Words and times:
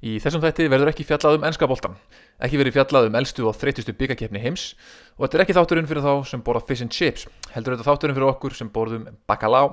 Í 0.00 0.14
þessum 0.16 0.40
þætti 0.40 0.68
verður 0.72 0.88
ekki 0.94 1.04
fjallað 1.04 1.34
um 1.36 1.42
ennska 1.44 1.66
boltan, 1.68 1.96
ekki 2.40 2.56
verið 2.56 2.78
fjallað 2.78 3.10
um 3.10 3.18
elstu 3.20 3.44
og 3.44 3.56
þreytustu 3.60 3.92
byggakefni 3.98 4.40
heims 4.40 4.62
og 5.18 5.26
þetta 5.26 5.36
er 5.36 5.42
ekki 5.44 5.56
þátturinn 5.58 5.90
fyrir 5.90 6.06
þá 6.06 6.30
sem 6.30 6.44
borða 6.46 6.62
fish 6.70 6.84
and 6.86 6.94
chips, 6.96 7.26
heldur 7.52 7.76
þetta 7.76 7.88
þátturinn 7.90 8.16
fyrir 8.16 8.30
okkur 8.30 8.56
sem 8.56 8.70
borðum 8.72 9.10
bacalá, 9.28 9.66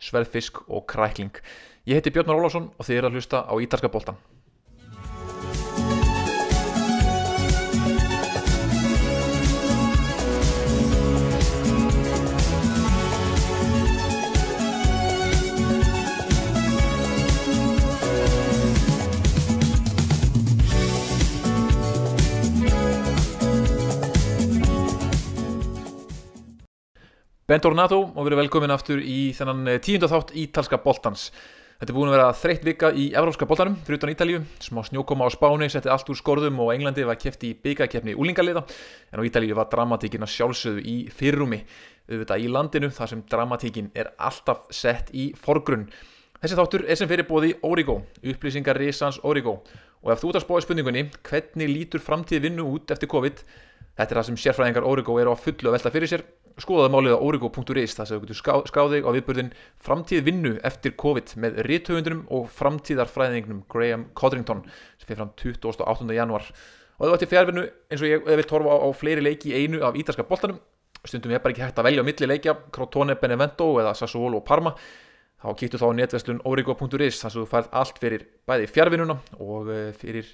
sverðfisk 0.00 0.62
og 0.72 0.86
krækling. 0.88 1.36
Ég 1.84 2.00
heiti 2.00 2.14
Björn 2.16 2.32
Rólásson 2.32 2.70
og 2.72 2.88
þið 2.88 3.02
er 3.02 3.10
að 3.10 3.18
hlusta 3.18 3.44
á 3.44 3.52
ítalska 3.60 3.92
boltan. 27.44 27.48
Bent 27.48 27.64
Ornato 27.64 28.12
og 28.14 28.24
verið 28.24 28.40
velkomin 28.44 28.70
aftur 28.70 29.00
í 29.00 29.34
þennan 29.34 29.80
tíunda 29.80 30.08
þátt 30.08 30.34
ítalska 30.34 30.78
boltans. 30.82 31.30
Þetta 31.78 31.90
er 31.90 31.94
búin 31.94 32.08
að 32.08 32.14
vera 32.16 32.32
þreytt 32.32 32.64
vika 32.64 32.92
í 32.94 33.12
evrópska 33.12 33.46
boltanum 33.46 33.76
fyrir 33.84 33.98
utan 33.98 34.12
Ítalíu, 34.14 34.44
smá 34.62 34.82
snjókoma 34.84 35.26
á 35.26 35.30
Spáni 35.34 35.68
setti 35.68 35.90
allt 35.90 36.08
úr 36.08 36.16
skorðum 36.16 36.60
og 36.60 36.72
Englandi 36.72 37.04
var 37.04 37.16
kæft 37.16 37.42
í 37.44 37.52
byggakefni 37.52 38.14
úlingaliða 38.14 38.62
en 39.12 39.20
á 39.20 39.26
Ítalíu 39.26 39.54
var 39.54 39.68
dramatíkin 39.68 40.22
að 40.22 40.32
sjálfsögðu 40.32 40.84
í 40.86 41.10
fyrrumi 41.10 41.64
auðvitað 42.08 42.40
í 42.40 42.48
landinu 42.48 42.90
þar 42.94 43.10
sem 43.10 43.24
dramatíkin 43.28 43.90
er 43.94 44.14
alltaf 44.16 44.70
sett 44.70 45.10
í 45.12 45.34
forgrunn. 45.34 45.90
Þessi 46.40 46.56
þáttur 46.56 46.86
er 46.88 46.96
sem 46.96 47.10
fyrir 47.10 47.26
bóði 47.28 47.56
Origo, 47.62 48.04
upplýsingar 48.22 48.78
risans 48.78 49.18
Origo 49.22 49.64
og 50.04 50.12
ef 50.14 50.22
þú 50.22 50.30
ert 50.30 50.40
að 50.40 50.46
spója 50.46 50.64
spurningunni 50.64 51.08
hvernig 51.26 51.68
lítur 51.68 52.00
framtíð 52.00 52.46
vinnu 52.46 52.64
út 52.70 52.94
eftir 52.94 53.10
COVID 53.10 53.44
Þetta 53.94 54.10
er 54.10 54.18
það 54.18 54.26
sem 54.26 54.38
sérfræðingar 54.42 54.86
Origo 54.90 55.14
eru 55.22 55.34
á 55.34 55.36
fullu 55.38 55.70
að 55.70 55.76
velta 55.76 55.92
fyrir 55.94 56.10
sér. 56.10 56.22
Skoðaðu 56.62 56.90
málið 56.94 57.16
á 57.18 57.24
origo.is 57.26 57.96
þar 57.98 58.06
sem 58.06 58.20
þú 58.20 58.26
getur 58.28 58.66
skráð 58.68 58.92
þig 58.92 59.06
á 59.06 59.14
viðbörðin 59.16 59.50
framtíð 59.82 60.20
vinnu 60.28 60.52
eftir 60.62 60.94
COVID 61.00 61.32
með 61.42 61.56
rítöfundunum 61.66 62.20
og 62.30 62.46
framtíðarfræðingnum 62.54 63.64
Graham 63.70 64.04
Codrington 64.14 64.62
sem 64.68 65.08
fyrir 65.08 65.18
fram 65.18 65.32
28. 65.34 66.06
januar. 66.14 66.46
Og 67.00 67.08
þú 67.08 67.16
ætti 67.16 67.30
fjárvinnu 67.32 67.64
eins 67.90 68.04
og 68.04 68.12
ég 68.12 68.22
vil 68.28 68.46
torfa 68.46 68.70
á, 68.70 68.78
á 68.86 68.88
fleiri 68.94 69.24
leiki 69.24 69.50
í 69.50 69.64
einu 69.64 69.82
af 69.82 69.98
ítalska 69.98 70.26
boltanum. 70.28 70.60
Stundum 71.04 71.34
er 71.34 71.42
bara 71.42 71.56
ekki 71.56 71.64
hægt 71.66 71.80
að 71.82 71.88
velja 71.90 72.04
á 72.04 72.08
milli 72.08 72.28
leikja, 72.30 72.54
Crotone, 72.72 73.18
Benevento 73.18 73.66
eða 73.82 73.96
Sassuolo 73.98 74.38
og 74.38 74.46
Parma. 74.46 74.76
Þá 75.42 75.48
kýttu 75.58 75.80
þá 75.82 75.88
netverslun 75.98 76.44
origo.is 76.46 77.18
þar 77.18 77.34
sem 77.34 77.42
þú 77.42 77.48
færð 77.50 77.74
allt 77.82 77.98
fyrir 78.00 78.28
bæði 78.46 78.70
fjárvinnuna 78.70 79.18
og 79.42 79.74
eh, 79.74 79.90
fyrir 79.98 80.30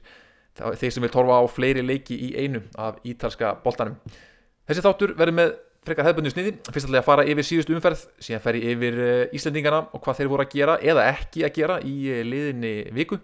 þeir 0.60 0.92
sem 0.92 1.02
vil 1.02 1.14
torfa 1.14 1.41
á 1.41 1.44
fleiri 1.48 1.82
leiki 1.82 2.18
í 2.28 2.34
einu 2.36 2.60
af 2.78 3.00
ítalska 3.08 3.56
boltanum 3.64 3.96
þessi 4.70 4.84
þáttur 4.84 5.16
verður 5.18 5.36
með 5.36 5.52
frekar 5.86 6.09
hefðbundu 6.09 6.33
sniði. 6.33 6.56
Fyrst 6.73 6.91
að 6.91 7.06
fara 7.06 7.25
yfir 7.28 7.47
síðust 7.47 7.70
umferð 7.73 8.03
síðan 8.20 8.42
fer 8.45 8.59
ég 8.61 8.75
yfir 8.75 8.98
eh, 9.05 9.36
Íslandingana 9.36 9.87
og 9.95 10.03
hvað 10.05 10.20
þeir 10.20 10.31
voru 10.33 10.45
að 10.45 10.53
gera 10.59 10.77
eða 10.92 11.06
ekki 11.14 11.47
að 11.47 11.56
gera 11.56 11.78
í 11.87 11.95
eh, 12.11 12.20
liðinni 12.27 12.75
viku. 12.97 13.20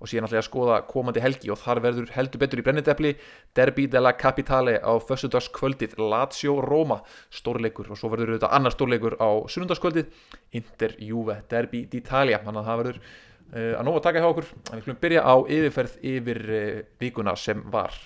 Og 0.00 0.08
síðan 0.08 0.24
alltaf 0.24 0.40
að 0.40 0.46
skoða 0.46 0.76
komandi 0.88 1.20
helgi 1.20 1.50
og 1.52 1.58
þar 1.60 1.82
verður 1.84 2.12
heldur 2.14 2.40
betur 2.40 2.62
í 2.62 2.64
brennindefli 2.64 3.10
Derby 3.56 3.84
della 3.92 4.14
Capitale 4.16 4.78
á 4.80 4.96
fössudagskvöldið 4.96 5.98
Lazio 6.00 6.54
Roma 6.64 7.02
stórleikur. 7.28 7.90
Og 7.92 8.00
svo 8.00 8.08
verður 8.14 8.38
þetta 8.38 8.48
annar 8.56 8.72
stórleikur 8.72 9.18
á 9.20 9.44
sunnundaskvöldið 9.52 10.08
Inter 10.56 10.96
Juve 11.04 11.42
Derby 11.52 11.84
d'Italia. 11.92 12.40
Þannig 12.46 12.62
að 12.62 12.70
það 12.70 12.80
verður 12.80 13.02
uh, 13.02 13.74
að 13.74 13.84
nóg 13.90 14.00
að 14.00 14.06
taka 14.08 14.24
hjá 14.24 14.30
okkur. 14.30 14.48
En 14.56 14.72
við 14.72 14.86
skulum 14.86 15.02
byrja 15.04 15.26
á 15.28 15.34
yfirferð 15.58 16.00
yfir 16.14 16.42
uh, 16.48 16.64
vikuna 17.04 17.36
sem 17.36 17.60
var 17.68 18.00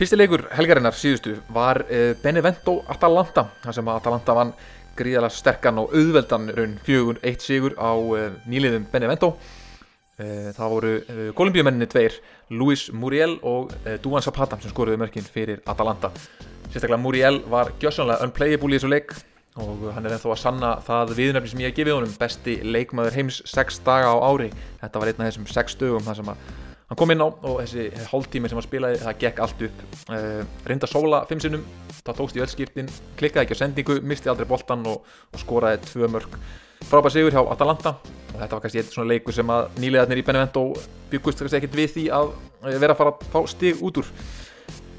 Fyrsti 0.00 0.16
leikur 0.16 0.46
helgarinnar 0.56 0.96
síðustu 0.96 1.34
var 1.52 1.82
uh, 1.84 2.12
Benevento 2.22 2.78
Atalanta 2.90 3.46
þar 3.64 3.76
sem 3.76 3.90
Atalanta 3.92 4.36
vann 4.36 4.54
gríðalega 4.96 5.32
sterkan 5.36 5.80
og 5.82 5.92
auðveldan 5.96 6.50
raun 6.56 6.78
fjögur 6.84 7.20
eitt 7.24 7.44
sigur 7.44 7.76
á 7.80 7.96
nýliðum 8.44 8.84
Benevento. 8.92 9.32
Það 10.18 10.72
voru 10.74 10.90
kolumbíumenninni 11.34 11.88
tveir 11.88 12.18
Luis 12.52 12.90
Muriel 12.92 13.38
og 13.48 13.72
Duan 14.04 14.22
Zapata 14.22 14.58
sem 14.60 14.70
skoruði 14.70 15.00
mörkin 15.00 15.24
fyrir 15.24 15.62
Atalanta. 15.64 16.12
Sérstaklega 16.68 17.00
Muriel 17.00 17.40
var 17.50 17.72
gjössanlega 17.80 18.28
unplayable 18.28 18.76
í 18.76 18.78
þessu 18.78 18.92
leik 18.92 19.16
og 19.60 19.88
hann 19.92 20.06
er 20.08 20.14
ennþá 20.16 20.30
að 20.32 20.38
sanna 20.40 20.70
það 20.86 21.14
viðnöfni 21.18 21.50
sem 21.50 21.60
ég 21.60 21.72
hef 21.72 21.76
gefið 21.76 21.96
honum. 21.98 22.12
Besti 22.20 22.54
leikmaður 22.64 23.16
heims 23.18 23.40
6 23.50 23.82
daga 23.84 24.12
á 24.12 24.16
ári. 24.24 24.48
Þetta 24.80 25.02
var 25.02 25.10
einn 25.10 25.20
af 25.20 25.28
þessum 25.28 25.48
6 25.50 25.80
dögum 25.82 26.06
þar 26.06 26.20
sem 26.20 26.30
hann 26.92 27.00
kom 27.00 27.14
inn 27.14 27.24
á 27.24 27.28
og 27.32 27.60
þessi 27.62 27.88
hálftími 28.12 28.50
sem 28.50 28.60
hann 28.60 28.66
spilaði 28.68 29.00
það 29.00 29.22
gekk 29.24 29.44
allt 29.46 29.62
upp. 29.68 29.86
Uh, 30.12 30.42
reynda 30.68 30.90
sóla 30.90 31.22
5 31.30 31.46
sinnum, 31.46 31.64
það 32.02 32.18
tókst 32.20 32.36
í 32.36 32.44
öllskiptin 32.44 32.92
klikkaði 33.16 33.46
ekki 33.46 33.56
á 33.56 33.62
sendingu, 33.62 33.96
misti 34.04 34.30
aldrei 34.32 34.48
boltan 34.50 34.84
og, 34.90 35.00
og 35.32 35.42
skoraði 35.42 35.80
2 35.88 36.12
mörg 36.12 36.36
frábær 36.88 37.12
sigur 37.14 37.34
hjá 37.34 37.42
Atalanta 37.52 37.94
og 38.32 38.38
þetta 38.40 38.56
var 38.56 38.62
kannski 38.64 38.80
eitt 38.80 38.94
svona 38.94 39.12
leiku 39.12 39.34
sem 39.34 39.50
að 39.52 39.68
nýlegaðnir 39.82 40.22
í 40.22 40.24
Benevento 40.26 40.64
byggust 41.12 41.44
ekkert 41.46 41.76
við 41.76 41.92
því 41.96 42.06
að 42.16 42.32
eh, 42.32 42.78
vera 42.80 42.94
að 42.94 43.00
fara 43.00 43.12
að 43.14 43.26
fá 43.32 43.40
stig 43.52 43.82
út 43.84 44.00
úr 44.02 44.08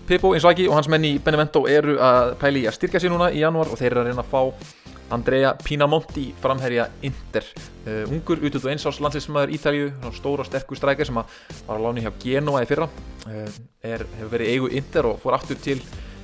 Pippo 0.03 0.34
Inzaghi 0.36 0.66
og 0.68 0.75
hans 0.75 0.90
menn 0.91 1.06
í 1.08 1.14
Benevento 1.24 1.62
eru 1.72 1.94
að 2.03 2.34
pæli 2.41 2.66
að 2.68 2.75
styrka 2.75 3.00
sér 3.00 3.14
núna 3.14 3.30
í 3.31 3.40
januar 3.40 3.69
og 3.72 3.80
þeir 3.80 3.94
eru 3.94 4.02
að 4.02 4.09
reyna 4.09 4.25
að 4.25 4.34
fá 4.34 4.41
Andrea 5.16 5.53
Pinamonti 5.64 6.25
framherja 6.44 6.90
Inter. 7.08 7.46
Uh, 7.86 8.03
ungur 8.12 8.42
út 8.44 8.58
út 8.58 8.66
og 8.66 8.74
einsás 8.74 9.00
landsinsmaður 9.00 9.53
Ítalju 9.56 9.92
stóra 10.18 10.44
sterkur 10.47 10.80
strækjar 10.80 11.08
sem 11.08 11.19
var 11.19 11.30
að 11.72 11.86
láni 11.86 12.03
hjá 12.03 12.12
Genoa 12.19 12.66
í 12.66 12.68
fyrra. 12.68 12.90
Uh, 13.24 13.47
er, 13.80 14.03
hefur 14.18 14.34
verið 14.34 14.52
eigu 14.52 14.72
Inter 14.75 15.08
og 15.08 15.22
fór 15.24 15.38
aftur 15.38 15.62
til 15.63 15.78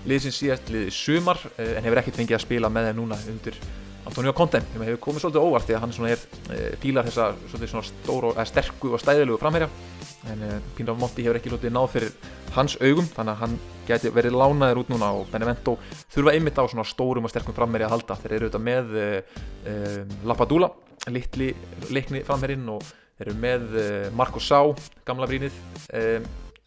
liðsins 0.09 0.41
síðast 0.41 0.71
liðið 0.73 0.91
sumar 0.95 1.39
uh, 1.53 1.71
en 1.77 1.87
hefur 1.87 2.03
ekkert 2.03 2.19
fengið 2.19 2.39
að 2.39 2.45
spila 2.49 2.73
með 2.73 2.89
þeim 2.89 2.99
núna 2.99 3.21
undir 3.31 3.61
Antonio 4.09 4.35
Conte. 4.35 4.59
Sem 4.73 4.87
hefur 4.89 5.03
komið 5.07 5.23
svolítið 5.23 5.47
óvart 5.47 5.69
því 5.69 5.79
að 5.79 5.85
hann 5.85 6.11
er 6.11 6.27
fílar 6.83 7.07
þessa 7.07 7.83
stóru, 7.93 8.35
sterku 8.51 8.91
og 8.95 9.03
stæðilegu 9.03 9.39
framherja 9.39 9.71
en 10.27 10.43
uh, 10.43 10.55
Pinamonti 10.77 11.23
hefur 11.23 11.39
ekki 11.39 11.51
lótið 11.53 11.73
náð 11.75 11.87
fyrir 11.93 12.15
hans 12.55 12.75
augum 12.81 13.07
þannig 13.07 13.33
að 13.33 13.41
hann 13.43 13.55
geti 13.87 14.11
verið 14.13 14.35
lánaður 14.35 14.81
út 14.83 14.91
núna 14.91 15.11
og 15.17 15.29
Benevento. 15.31 15.77
Þurfa 16.13 16.33
einmitt 16.35 16.59
á 16.59 16.63
svona 16.67 16.87
stórum 16.87 17.25
og 17.27 17.33
sterkum 17.33 17.55
frammeri 17.55 17.87
að 17.87 17.95
halda. 17.95 18.19
Þeir 18.19 18.35
eru 18.35 18.49
auðvitað 18.49 18.65
með 18.67 18.97
uh, 18.99 19.39
uh, 19.71 20.17
Lapadula, 20.29 20.71
litli 21.13 21.53
leikni 21.93 22.25
frammerinn 22.27 22.67
og 22.75 22.83
þeir 22.83 23.29
eru 23.29 23.39
með 23.39 23.65
uh, 23.71 24.05
Marco 24.17 24.43
Sá, 24.43 24.61
gamla 25.07 25.29
brínið 25.29 25.55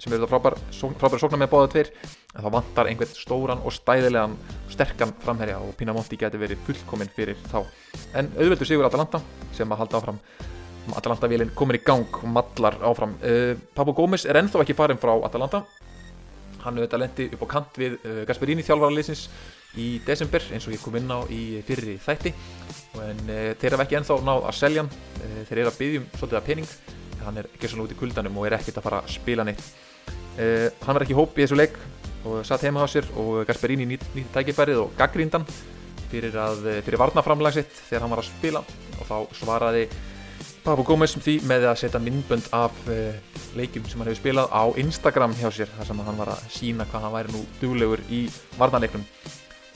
sem 0.03 0.15
eru 0.17 0.27
frábær, 0.27 0.57
frábæri 0.99 1.21
sóknar 1.23 1.39
með 1.45 1.53
báða 1.53 1.69
tveir. 1.77 1.91
En 2.33 2.43
það 2.43 2.55
vantar 2.57 2.89
einhvern 2.91 3.13
stóran 3.15 3.61
og 3.63 3.75
stæðilegan 3.77 4.35
sterkan 4.73 5.13
framherja 5.23 5.61
og 5.63 5.77
Pinamonti 5.79 6.19
geti 6.19 6.41
verið 6.41 6.65
fullkominn 6.67 7.13
fyrir 7.13 7.39
þá. 7.53 7.61
En 8.19 8.33
auðveldur 8.35 8.67
sigur 8.67 8.89
Atalanta 8.89 9.23
sem 9.55 9.71
að 9.71 9.85
halda 9.85 10.01
áfram 10.01 10.19
Atalanta-vélinn 10.91 11.53
komin 11.55 11.79
í 11.79 11.83
gang 11.85 12.19
og 12.19 12.29
mallar 12.29 12.77
áfram. 12.83 13.15
Uh, 13.23 13.55
Papo 13.75 13.95
Gómez 13.97 14.27
er 14.27 14.41
ennþá 14.41 14.63
ekki 14.65 14.77
farin 14.77 15.01
frá 15.01 15.15
Atalanta. 15.25 15.63
Hann 16.63 16.79
auðvitað 16.79 17.03
lendi 17.03 17.27
upp 17.35 17.45
á 17.47 17.53
kant 17.55 17.79
við 17.79 17.95
uh, 18.03 18.23
Gasperini 18.29 18.65
þjálfararleysins 18.67 19.29
í 19.79 19.87
desember 20.07 20.45
eins 20.53 20.67
og 20.69 20.75
ég 20.75 20.83
kom 20.83 20.99
inn 20.99 21.11
á 21.11 21.23
í 21.33 21.63
fyrri 21.67 21.97
þætti. 22.03 22.35
En 23.03 23.23
uh, 23.29 23.47
þeir 23.61 23.77
hafa 23.77 23.87
ekki 23.87 23.99
ennþá 24.01 24.19
náð 24.27 24.49
að 24.51 24.59
selja 24.59 24.85
hann. 24.85 24.93
Þeir 25.49 25.63
eru 25.63 25.73
að 25.73 25.81
byggjum 25.81 26.07
svolítið 26.19 26.41
að 26.41 26.47
pening. 26.51 26.71
Hann 27.23 27.39
er 27.39 27.49
ekki 27.55 27.71
svona 27.71 27.87
út 27.87 27.95
í 27.95 27.99
kuldanum 28.03 28.39
og 28.43 28.49
er 28.49 28.59
ekkert 28.59 28.81
að 28.83 28.87
fara 28.89 29.03
að 29.05 29.13
spila 29.15 29.47
neitt. 29.47 29.67
Hann 30.83 30.97
var 30.97 31.05
ekki 31.05 31.15
hóp 31.15 31.37
í 31.37 31.45
þessu 31.45 31.59
leik 31.59 31.77
og 32.27 32.41
satt 32.47 32.65
heima 32.67 32.83
á 32.83 32.91
sér 32.91 33.07
og 33.21 33.45
Gasperini 33.47 33.85
nýtti 33.87 34.25
tækifærið 34.35 34.81
og 34.81 34.95
gaggríndan 34.99 35.45
fyrir, 36.11 36.35
fyrir 36.83 36.99
varnaframlagsitt 36.99 37.71
þegar 37.91 38.05
hann 38.05 38.15
var 38.15 38.23
að 38.25 38.31
spila. 38.33 38.65
Og 38.99 39.07
þá 39.07 39.39
svaraði 39.39 39.85
Papu 40.63 40.85
Gómez 40.87 41.17
því 41.19 41.41
með 41.51 41.65
að 41.73 41.81
setja 41.81 41.99
myndbönd 41.99 42.45
af 42.55 42.77
uh, 42.87 43.17
leikjum 43.59 43.87
sem 43.91 43.99
hann 43.99 44.13
hefur 44.13 44.21
spilað 44.21 44.53
á 44.55 44.63
Instagram 44.79 45.33
hjá 45.35 45.49
sér 45.51 45.71
þar 45.75 45.89
sem 45.89 46.03
hann 46.07 46.21
var 46.21 46.31
að 46.37 46.45
sína 46.55 46.87
hvað 46.87 47.03
hann 47.03 47.15
væri 47.17 47.33
nú 47.35 47.41
duglegur 47.59 48.03
í 48.07 48.21
varnarleiknum. 48.61 49.03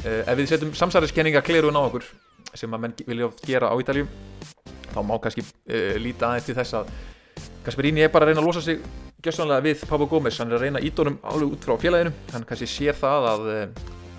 Uh, 0.04 0.22
ef 0.22 0.38
við 0.38 0.52
setjum 0.52 0.70
samsæðiskenninga 0.78 1.42
kleruðun 1.42 1.80
á 1.82 1.82
okkur 1.88 2.06
sem 2.54 2.70
að 2.70 2.84
menn 2.84 2.94
vilja 3.02 3.32
gera 3.42 3.72
á 3.72 3.74
Ítalju 3.82 4.06
þá 4.92 5.00
má 5.02 5.16
kannski 5.24 5.42
uh, 5.42 5.96
líta 5.98 6.30
aðeins 6.30 6.46
til 6.46 6.58
þess 6.60 6.78
að 6.78 6.94
Gasperini 7.66 8.06
er 8.06 8.12
bara 8.14 8.28
að 8.28 8.30
reyna 8.30 8.44
að 8.44 8.46
losa 8.52 8.62
sig 8.62 8.78
gjössanlega 9.26 9.66
við 9.66 9.82
Papu 9.90 10.06
Gómez. 10.06 10.38
Hann 10.38 10.54
er 10.54 10.60
að 10.60 10.68
reyna 10.68 10.78
að 10.78 10.86
ídónum 10.86 11.18
alveg 11.26 11.56
út 11.56 11.66
frá 11.66 11.74
félaginu. 11.82 12.14
Hann 12.30 12.46
kannski 12.46 12.70
sér 12.70 12.94
það 12.94 13.32
að 13.32 13.48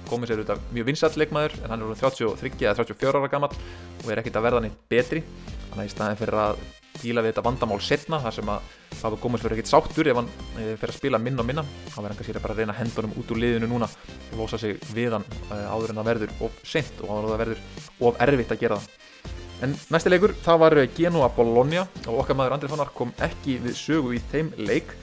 Gómez 0.08 0.32
er 0.32 0.42
auðvitað 0.42 0.68
mjög 0.76 0.90
vinsall 0.92 1.16
leikmaður 1.20 1.56
en 1.62 1.72
hann 1.72 1.88
er 1.88 2.02
33 2.02 2.52
eða 2.66 2.76
34 2.82 3.22
ára 3.22 3.32
gammal 3.32 3.56
og 4.04 4.12
er 4.12 4.22
ekkert 4.22 4.40
að 4.40 4.46
verða 4.50 4.62
neitt 4.64 4.84
betri 4.92 5.24
þannig 5.78 5.86
að 5.86 5.92
í 5.92 5.96
staðin 5.96 6.20
fyrir 6.22 6.40
að 6.42 6.62
díla 6.98 7.22
við 7.22 7.34
þetta 7.34 7.46
vandamál 7.46 7.80
setna 7.84 8.20
þar 8.24 8.34
sem 8.34 8.50
að 8.50 8.70
Pablo 8.98 9.20
Gómez 9.22 9.44
verður 9.44 9.58
ekkert 9.58 9.70
sáttur 9.70 10.10
ef 10.10 10.18
hann 10.18 10.30
e, 10.58 10.76
fer 10.82 10.90
að 10.90 10.98
spila 10.98 11.20
minna 11.22 11.44
og 11.44 11.48
minna 11.48 11.64
þá 11.68 11.98
verður 12.00 12.08
hann 12.08 12.20
kannski 12.20 12.42
bara 12.42 12.56
að 12.56 12.62
reyna 12.64 12.78
hendunum 12.78 13.18
út 13.22 13.34
úr 13.34 13.42
liðinu 13.44 13.70
núna 13.70 13.90
og 14.32 14.40
losa 14.40 14.58
sig 14.62 14.80
við 14.96 15.18
hann 15.18 15.28
e, 15.28 15.60
áður 15.70 15.94
en 15.94 16.00
það 16.00 16.10
verður 16.10 16.34
of 16.48 16.62
sent 16.66 17.04
og 17.04 17.12
áður 17.12 17.28
en 17.28 17.30
það 17.30 17.44
verður 17.44 17.62
of 18.10 18.22
erfitt 18.26 18.56
að 18.56 18.64
gera 18.64 18.80
það. 18.80 18.96
En 19.66 19.74
næsti 19.94 20.14
leikur, 20.14 20.34
það 20.46 20.60
var 20.62 20.78
Genoa 20.98 21.30
Bologna 21.34 21.84
og 22.06 22.22
okkar 22.22 22.38
maður 22.38 22.58
Andri 22.58 22.72
Fannar 22.72 22.94
kom 22.98 23.14
ekki 23.26 23.58
við 23.64 23.78
sögu 23.78 24.14
í 24.14 24.22
þeim 24.32 24.52
leik. 24.62 24.94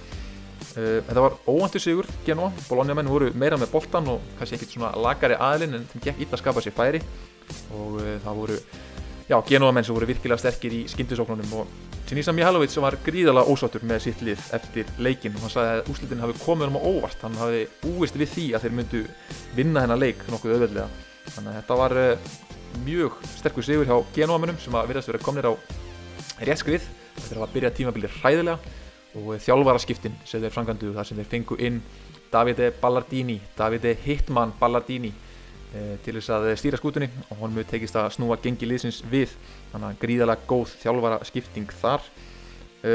Þetta 0.75 1.23
var 1.25 1.35
óvandur 1.47 1.83
sigur 1.83 2.07
Genoa, 2.27 2.53
Bologna 2.69 2.95
menn 2.99 3.11
voru 3.11 3.33
meira 3.39 3.59
með 3.59 3.73
boltan 3.75 4.13
og 4.13 4.23
kannski 4.39 4.59
ekkert 4.59 4.77
svona 4.77 4.93
lagari 4.95 5.39
aðlinn 5.43 5.75
en 5.81 5.89
þeim 5.91 6.05
gekk 6.07 6.23
illa 6.23 6.39
að 6.39 6.43
skapa 6.45 6.63
sér 6.63 6.77
færi. 6.77 7.03
Og 7.75 7.99
það 8.23 8.39
voru, 8.45 8.61
já, 9.29 9.37
Genoa 9.49 9.73
menn 9.73 9.87
sem 9.87 9.97
voru 9.97 10.09
virkilega 10.09 10.41
sterkir 10.41 10.75
í 10.77 10.85
skindisóknunum 10.91 11.59
og 11.61 11.95
Sinisa 12.05 12.35
Mihalovic 12.37 12.75
var 12.85 12.99
gríðalega 13.01 13.49
ósáttur 13.49 13.85
með 13.89 14.03
sitt 14.05 14.21
lið 14.23 14.41
eftir 14.55 14.91
leikin 15.01 15.33
og 15.39 15.47
hann 15.47 15.53
sagði 15.55 15.71
að 15.79 15.89
úslitin 15.95 16.21
hafi 16.21 16.37
komið 16.43 16.69
um 16.69 16.77
á 16.77 16.83
óvart, 16.85 17.23
hann 17.25 17.39
hafi 17.41 17.63
búist 17.81 18.19
við 18.21 18.29
því 18.35 18.45
að 18.53 18.67
þeir 18.67 18.75
myndu 18.77 19.01
vinna 19.57 19.83
hennar 19.83 19.99
leik 19.99 20.21
nokkuð 20.29 20.53
auðveldlega. 20.55 20.85
Þannig 21.33 21.51
að 21.51 21.57
þetta 21.57 21.79
var 21.81 21.97
uh, 22.03 22.29
mjög 22.85 23.17
sterkur 23.39 23.67
sigur 23.67 23.89
hjá 23.89 23.97
Genoa-mönnum 24.19 24.61
sem 24.61 24.77
að 24.77 24.93
virðast 24.93 25.11
verið 25.11 25.25
komnir 25.25 25.49
á 25.49 25.53
rétt 26.45 26.61
skrið. 26.61 26.87
Þetta 27.17 27.33
er 27.33 27.43
að 27.47 27.55
byrja 27.57 27.75
tímabilið 27.81 28.21
hræðilega 28.21 28.59
og 29.15 29.35
þjálfaraskiptin 29.47 30.21
sem 30.29 30.45
þeir 30.45 30.53
frangandu 30.53 30.93
þar 30.93 31.09
sem 31.09 31.23
þeir 31.23 31.31
fengu 31.33 31.59
inn 31.65 31.81
Davide 32.35 32.69
Ballardini, 32.83 33.39
Davide 33.57 33.97
Hitman 34.05 34.53
Ballardini 34.61 35.15
til 36.05 36.15
þess 36.17 36.33
að 36.35 36.49
stýra 36.61 36.79
skútunni 36.79 37.09
og 37.29 37.39
honum 37.41 37.59
hefur 37.59 37.71
tekist 37.73 37.97
að 37.99 38.13
snúa 38.15 38.39
gengi 38.43 38.69
liðsins 38.69 39.01
við. 39.11 39.33
Þannig 39.73 39.89
að 39.89 40.01
gríðalega 40.05 40.49
góð 40.51 40.75
þjálfaraskipting 40.83 41.75
þar. 41.81 42.09
E, 42.85 42.93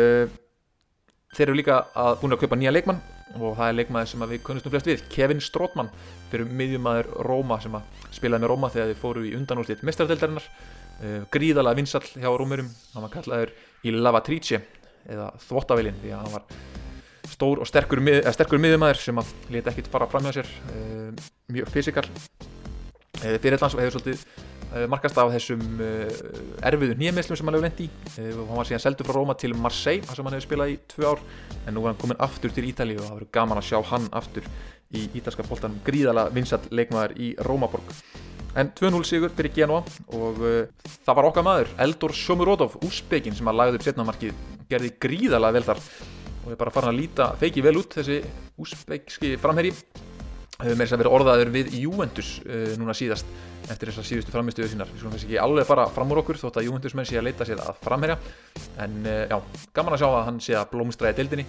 þeir 1.35 1.47
eru 1.49 1.57
líka 1.59 1.79
að 1.97 2.19
búin 2.21 2.35
að 2.35 2.43
kaupa 2.43 2.59
nýja 2.59 2.73
leikmann 2.73 3.01
og 3.37 3.57
það 3.59 3.67
er 3.67 3.77
leikmaður 3.77 4.11
sem 4.11 4.25
við 4.31 4.43
kunnumstum 4.45 4.73
flest 4.73 4.89
við 4.89 5.05
Kevin 5.13 5.43
Strootman 5.43 5.91
fyrir 6.31 6.49
miðjumæður 6.49 7.11
Róma 7.27 7.59
sem 7.61 7.75
að 7.77 8.05
spilaði 8.15 8.45
með 8.45 8.51
Róma 8.53 8.71
þegar 8.73 8.89
þeir 8.89 9.01
fóru 9.03 9.25
í 9.27 9.35
undanúrslit 9.37 9.83
mestardeldarinnar 9.85 10.47
uh, 10.49 11.19
gríðalega 11.33 11.77
vinsall 11.77 12.05
hjá 12.15 12.29
Rómurum 12.31 12.71
hann 12.95 13.05
var 13.05 13.13
kallaður 13.13 13.53
í 13.85 13.93
Lavatrice 13.93 14.63
eða 15.09 15.29
Þvottavelin 15.45 16.01
því 16.01 16.15
að 16.15 16.23
hann 16.25 16.37
var 16.39 16.47
stór 17.29 17.61
og 17.61 17.69
sterkur, 17.69 18.01
mið, 18.01 18.23
sterkur 18.33 18.61
miðjumæður 18.61 19.03
sem 19.03 19.21
að 19.21 19.33
leta 19.53 19.71
ekkit 19.71 19.91
fara 19.93 20.09
fram 20.09 20.25
hjá 20.25 20.39
sér. 20.39 20.49
Mjög 21.53 21.69
fysikal 21.75 22.07
uh, 23.23 23.35
fyrirlands 23.43 23.77
hefur 23.79 23.97
svolítið 23.97 24.23
markast 24.85 25.17
af 25.17 25.31
þessum 25.33 25.79
erfiðu 26.61 26.93
nýjamiðslum 26.99 27.39
sem 27.39 27.47
hann 27.49 27.55
hefur 27.57 27.65
lendi 27.65 27.87
í. 27.87 28.25
Og 28.35 28.51
hann 28.51 28.59
var 28.59 28.67
síðan 28.69 28.83
seldu 28.83 29.05
frá 29.07 29.15
Róma 29.15 29.33
til 29.33 29.55
Marseille 29.57 30.05
þar 30.05 30.19
sem 30.19 30.27
hann 30.27 30.35
hefur 30.37 30.45
spilað 30.45 30.73
í 30.75 30.75
tvö 30.91 31.07
ár. 31.09 31.23
En 31.63 31.73
nú 31.73 31.81
var 31.81 31.95
hann 31.95 32.01
komin 32.03 32.19
aftur 32.21 32.53
til 32.53 32.67
Ítali 32.69 32.93
og 32.99 33.01
það 33.01 33.15
verður 33.15 33.31
gaman 33.39 33.61
að 33.63 33.65
sjá 33.71 33.79
hann 33.89 34.05
aftur 34.19 34.45
í 34.93 35.07
ítalska 35.17 35.45
bóltanum 35.45 35.81
gríðala 35.85 36.27
vinsall 36.33 36.61
leikmaður 36.69 37.15
í 37.17 37.31
Rómaborg. 37.47 37.93
En 38.57 38.71
2-0 38.77 39.03
sigur 39.05 39.33
fyrir 39.33 39.53
Genoa 39.53 39.83
og 40.17 40.39
uh, 40.41 40.87
það 41.05 41.17
var 41.19 41.29
okkar 41.29 41.45
maður 41.45 41.73
Eldor 41.85 42.15
Shomurodov, 42.17 42.79
úsbegin 42.85 43.37
sem 43.37 43.49
að 43.49 43.59
lagði 43.59 43.79
upp 43.79 43.85
setnamarkið 43.85 44.43
gerði 44.69 44.93
gríðala 45.01 45.53
vel 45.53 45.65
þar. 45.67 45.81
Og 46.45 46.53
er 46.53 46.61
bara 46.61 46.73
farin 46.73 46.93
að 46.93 47.01
líta 47.03 47.31
feiki 47.39 47.63
vel 47.65 47.77
út 47.81 47.97
þessi 47.99 48.21
úsbegski 48.59 49.35
framherri 49.41 49.73
hefur 50.59 50.75
með 50.75 50.83
þess 50.83 50.95
að 50.95 51.01
vera 51.03 51.11
orðaður 51.15 51.49
við 51.53 51.69
Juventus 51.79 52.29
uh, 52.43 52.71
núna 52.79 52.95
síðast 52.97 53.29
eftir 53.71 53.91
þess 53.91 54.01
að 54.01 54.07
síðustu 54.09 54.33
framistuðu 54.33 54.71
sínar. 54.73 54.89
Við 54.91 54.99
skulum 54.99 55.13
þess 55.15 55.27
ekki 55.27 55.37
alveg 55.39 55.67
fara 55.69 55.85
fram 55.95 56.11
úr 56.11 56.19
okkur 56.19 56.39
þótt 56.41 56.59
að 56.59 56.67
Juventus 56.67 56.95
menn 56.97 57.07
sé 57.07 57.19
að 57.19 57.27
leita 57.29 57.47
sér 57.47 57.61
að 57.63 57.79
framherja. 57.85 58.17
En 58.83 58.97
uh, 59.05 59.21
já, 59.29 59.37
gaman 59.77 59.95
að 59.95 60.03
sjá 60.03 60.09
að 60.09 60.25
hann 60.27 60.41
sé 60.43 60.57
að 60.59 60.67
blómstra 60.73 61.13
í 61.13 61.15
deildinni. 61.15 61.47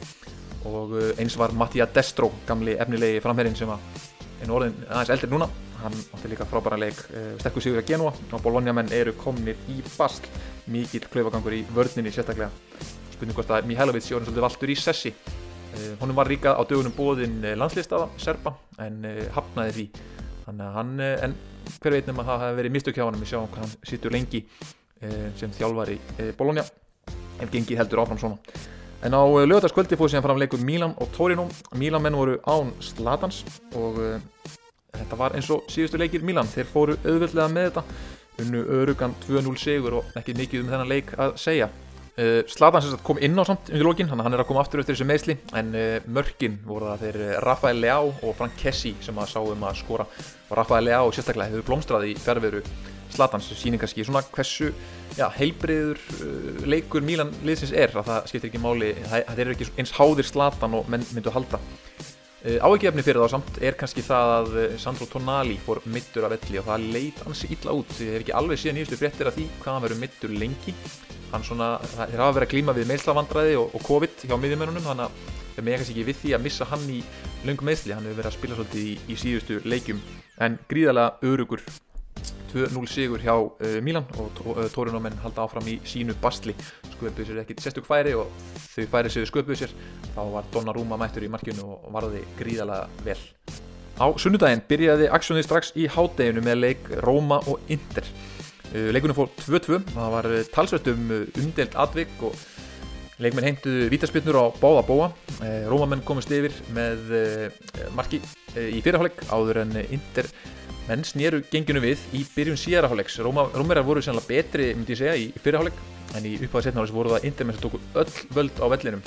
Og 0.71 0.95
uh, 0.95 1.11
eins 1.19 1.35
var 1.41 1.57
Mattia 1.59 1.89
Destro, 1.91 2.31
gamli 2.47 2.77
efnilegi 2.79 3.25
framherrin 3.25 3.59
sem 3.59 3.75
er 3.75 4.55
orðin 4.55 4.79
aðeins 4.87 5.13
eldri 5.17 5.33
núna. 5.35 5.51
Hann 5.81 5.97
átti 6.15 6.31
líka 6.31 6.47
frábæra 6.47 6.77
leik 6.77 6.99
sterkur 7.41 7.65
sigur 7.65 7.81
að 7.81 7.89
Genua 7.89 8.11
og 8.13 8.43
Bologna 8.45 8.75
menn 8.77 8.91
eru 8.93 9.15
komnir 9.17 9.57
í 9.73 9.79
bast 9.97 10.29
mikill 10.69 11.07
klöfagangur 11.09 11.57
í 11.57 11.63
vördninni 11.73 12.13
sérstaklega. 12.13 12.53
Spurning 13.15 13.39
hvort 13.39 13.55
að 13.57 13.71
Mihailovic 13.73 14.05
í 15.77 15.85
uh, 15.85 15.95
honum 16.03 16.19
var 16.19 16.31
líka 16.31 16.57
á 16.57 16.63
dögunum 16.65 16.97
bóðin 16.97 17.39
landslistaða 17.59 18.11
Serba 18.21 18.57
en 18.83 19.05
hafnaði 19.37 19.77
því 19.77 19.87
þannig 20.47 20.67
að 20.67 20.77
hann, 20.79 20.93
en 21.29 21.39
hver 21.79 21.97
veitnum 21.97 22.21
að 22.23 22.33
það 22.33 22.45
hefði 22.45 22.61
verið 22.61 22.77
mistök 22.77 22.99
hjá 22.99 23.07
hann 23.07 23.21
við 23.21 23.33
sjáum 23.33 23.51
hvað 23.53 23.67
hann 23.67 23.77
sittur 23.87 24.15
lengi 24.15 24.45
sem 25.39 25.53
þjálfari 25.57 25.97
Bologna 26.37 26.67
ef 27.41 27.53
gengið 27.53 27.81
heldur 27.81 28.03
áfram 28.03 28.21
svona 28.21 28.69
En 29.01 29.17
á 29.17 29.23
eh, 29.25 29.47
lögðarskvöldi 29.49 29.97
fóði 29.97 30.13
síðan 30.13 30.25
fram 30.27 30.41
leikur 30.41 30.61
Mílan 30.65 30.93
og 31.01 31.09
Torino. 31.15 31.47
Mílan 31.81 32.05
menn 32.05 32.19
voru 32.19 32.37
án 32.45 32.73
Slatans 32.85 33.43
og 33.73 33.97
þetta 34.93 35.17
var 35.17 35.37
eins 35.39 35.49
og 35.55 35.65
síðustu 35.73 36.01
leikir 36.01 36.25
Mílan. 36.27 36.49
Þeir 36.51 36.69
fóru 36.69 36.97
auðvöldlega 37.07 37.49
með 37.53 37.71
þetta. 37.71 37.85
Unnu 38.41 38.61
örugan 38.77 39.15
2-0 39.25 39.57
segur 39.61 40.01
og 40.01 40.19
ekki 40.21 40.37
mikið 40.37 40.65
um 40.65 40.73
þennan 40.73 40.93
leik 40.93 41.15
að 41.17 41.33
segja. 41.41 41.71
Uh, 42.19 42.41
Slatans 42.51 42.91
kom 43.07 43.21
inn 43.23 43.39
á 43.39 43.45
samt 43.47 43.71
undir 43.71 43.87
lókin, 43.87 44.11
hann 44.11 44.35
er 44.35 44.43
að 44.43 44.49
koma 44.49 44.65
aftur 44.65 44.83
eftir 44.83 44.97
þessu 44.97 45.09
meðsli. 45.09 45.37
En 45.57 45.75
uh, 45.75 45.99
mörkin 46.11 46.59
voru 46.67 46.91
það 46.91 47.05
þeir 47.07 47.21
Rafael 47.47 47.83
Leao 47.83 48.13
og 48.13 48.39
Frank 48.39 48.57
Kessi 48.61 48.95
sem 49.05 49.19
að 49.21 49.35
sáum 49.35 49.69
að 49.69 49.83
skora. 49.83 50.09
Og 50.49 50.57
Rafael 50.59 50.89
Leao 50.89 51.13
sérstaklega 51.15 51.55
hefur 51.55 51.69
blómstraði 51.71 52.15
í 52.15 52.19
fjárveru 52.21 52.65
Slatans 53.11 53.49
síning 53.59 53.81
kannski 53.81 54.05
svona 54.07 54.23
hversu 54.31 54.71
já, 55.19 55.27
heilbreyður 55.35 56.01
uh, 56.21 56.63
leikur 56.71 57.05
Mílan 57.07 57.33
liðsins 57.47 57.75
er 57.75 57.95
að 57.97 58.11
það 58.11 58.31
skiptir 58.31 58.53
ekki 58.53 58.63
máli 58.63 58.93
það 59.11 59.43
er 59.43 59.53
ekki 59.55 59.71
eins 59.81 59.95
háðir 59.99 60.29
Slatan 60.29 60.79
og 60.79 60.91
menn 60.91 61.07
myndu 61.15 61.33
að 61.33 61.41
halda 61.41 61.63
uh, 62.45 62.69
áegjafni 62.69 63.05
fyrir 63.07 63.25
þá 63.25 63.35
samt 63.35 63.61
er 63.65 63.77
kannski 63.81 64.05
það 64.07 64.35
að 64.37 64.51
uh, 64.55 64.79
Sandro 64.81 65.09
Tonali 65.11 65.59
fór 65.65 65.83
mittur 65.91 66.27
af 66.29 66.35
velli 66.35 66.61
og 66.61 66.69
það 66.69 66.87
leit 66.97 67.21
ansi 67.27 67.51
illa 67.57 67.77
út. 67.77 67.93
Ég 67.99 68.17
hef 68.17 68.25
ekki 68.25 68.37
alveg 68.41 68.63
síðan 68.63 68.81
nýjastu 68.81 69.01
fréttir 69.01 69.31
af 69.31 69.37
því 69.37 69.49
hvað 69.61 69.77
hann 69.77 69.85
verður 69.87 70.03
mittur 70.05 70.35
lengi. 70.43 70.77
Hann 71.31 71.47
svona, 71.47 71.75
hafa 71.99 72.33
verið 72.35 72.47
að 72.47 72.55
glíma 72.55 72.75
við 72.75 72.89
meðslavandræði 72.91 73.61
og, 73.61 73.77
og 73.77 73.85
COVID 73.87 74.25
hjá 74.27 74.35
miðjumennunum 74.35 74.89
þannig 74.89 75.07
að 75.07 75.37
þeir 75.55 75.67
með 75.67 75.79
kannski 75.79 75.95
ekki 75.95 76.09
við 76.09 76.19
því 76.25 76.35
að 76.35 76.43
missa 76.47 76.71
hann 76.71 76.89
í 76.91 76.99
lungum 77.47 77.71
meðsli, 77.71 77.95
hann 77.95 78.09
hefur 78.09 78.23
verið 78.23 78.33
að 78.33 78.39
spila 78.39 78.59
svolítið 78.59 78.89
í, 78.89 78.97
í 79.07 79.21
síðustu 79.21 79.61
leikum 79.69 80.03
en 80.41 80.59
gríðalega 80.71 81.31
örugur 81.31 81.63
2-0 82.51 82.87
sigur 82.91 83.23
hjá 83.23 83.35
uh, 83.39 83.79
Milan 83.83 84.07
og 84.19 84.43
uh, 84.43 84.65
Torinomenn 84.73 85.19
halda 85.23 85.45
áfram 85.47 85.67
í 85.71 85.79
sínu 85.87 86.17
bastli 86.23 86.55
sköpuðu 86.97 87.29
sér 87.29 87.41
ekkert 87.45 87.63
sérstök 87.65 87.87
færi 87.87 88.15
og 88.19 88.31
þau 88.75 88.87
færi 88.91 89.13
sér 89.13 89.29
sköpuðu 89.31 89.59
sér. 89.63 89.75
Þá 90.17 90.23
var 90.35 90.49
Donnarumma 90.53 90.99
mættur 91.01 91.25
í 91.27 91.31
markinu 91.31 91.67
og 91.77 91.89
varði 91.95 92.25
gríðalega 92.39 93.07
vel. 93.07 93.19
Á 94.01 94.07
sunnudaginn 94.19 94.65
byrjaði 94.69 95.11
aksjónið 95.13 95.47
strax 95.47 95.75
í 95.79 95.87
hádeginu 95.93 96.43
með 96.45 96.63
leik 96.65 96.93
Róma 97.05 97.41
og 97.47 97.63
Inter. 97.73 98.07
Uh, 98.71 98.91
leikunum 98.95 99.19
fór 99.19 99.31
2-2 99.45 99.83
það 99.95 100.17
var 100.17 100.31
talsvert 100.55 100.91
um 100.93 101.11
umdelt 101.15 101.77
atvik 101.79 102.27
og 102.27 102.39
leikmenn 103.21 103.51
heimtuðu 103.51 103.91
vítaspinnur 103.93 104.39
á 104.41 104.45
báða 104.57 104.85
bóa 104.89 105.09
Rómamenn 105.69 106.01
komist 106.09 106.31
yfir 106.33 106.55
með 106.73 107.11
marki 107.93 108.17
í 108.57 108.81
fyrirháleik 108.81 109.21
áður 109.29 109.61
en 109.67 109.75
Inter 109.83 110.31
menn 110.89 111.05
snýru 111.07 111.41
genginu 111.51 111.83
við 111.83 112.03
í 112.17 112.23
byrjun 112.35 112.59
síðaraháleiks 112.59 113.19
Rómerar 113.23 113.85
voru 113.87 114.03
sannlega 114.03 114.29
betri, 114.29 114.71
myndi 114.75 114.95
ég 114.95 115.01
segja, 115.01 115.17
í 115.19 115.29
fyrirháleik 115.43 115.77
en 116.19 116.27
í 116.27 116.37
uppáða 116.41 116.69
setnálegs 116.69 116.95
voru 116.95 117.13
það 117.15 117.27
Intermenn 117.29 117.57
sem 117.57 117.65
tóku 117.65 117.81
öll 118.01 118.15
völd 118.35 118.59
á 118.59 118.67
vellinum. 118.73 119.05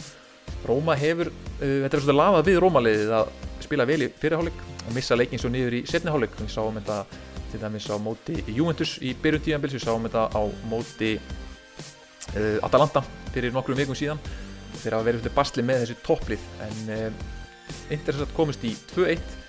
Róma 0.68 0.96
hefur, 1.00 1.32
uh, 1.32 1.76
þetta 1.84 1.98
er 1.98 2.06
svona 2.06 2.18
lafað 2.20 2.50
við 2.50 2.60
Rómaliðið 2.64 3.14
að 3.20 3.34
spila 3.66 3.88
vel 3.90 4.00
í 4.06 4.10
fyrirháleik 4.22 4.64
og 4.84 4.96
missa 4.96 5.18
leikin 5.20 5.42
svo 5.42 5.52
niður 5.52 5.80
í 5.80 5.84
setniháleik 5.90 6.40
við 6.40 6.52
sáum 6.54 6.80
þetta 6.80 7.02
til 7.52 7.62
dæmis 7.62 7.90
á 7.92 7.96
móti 8.02 8.40
Juventus 8.48 8.96
í 9.04 9.14
byrjun 9.20 9.46
tíanbils, 9.46 9.76
við 9.78 9.86
sáum 9.86 10.08
þetta 10.08 10.28
á 10.32 10.42
móti 10.72 11.14
uh, 11.20 12.58
Atalanta 12.64 13.04
fyrir 13.36 13.56
nokkrum 13.56 13.80
vikum 13.80 13.98
síðan. 13.98 14.22
Þeir 14.80 14.98
hafa 14.98 15.10
verið 15.12 15.32
bastli 15.36 15.64
með 15.66 15.84
þessi 15.84 16.02
topplið 16.06 16.52
en 16.64 16.92
uh, 16.96 17.08
Inter 17.92 18.24
komist 18.36 18.64
í 18.68 18.76
2-1 18.96 19.20
Uh, 19.20 19.43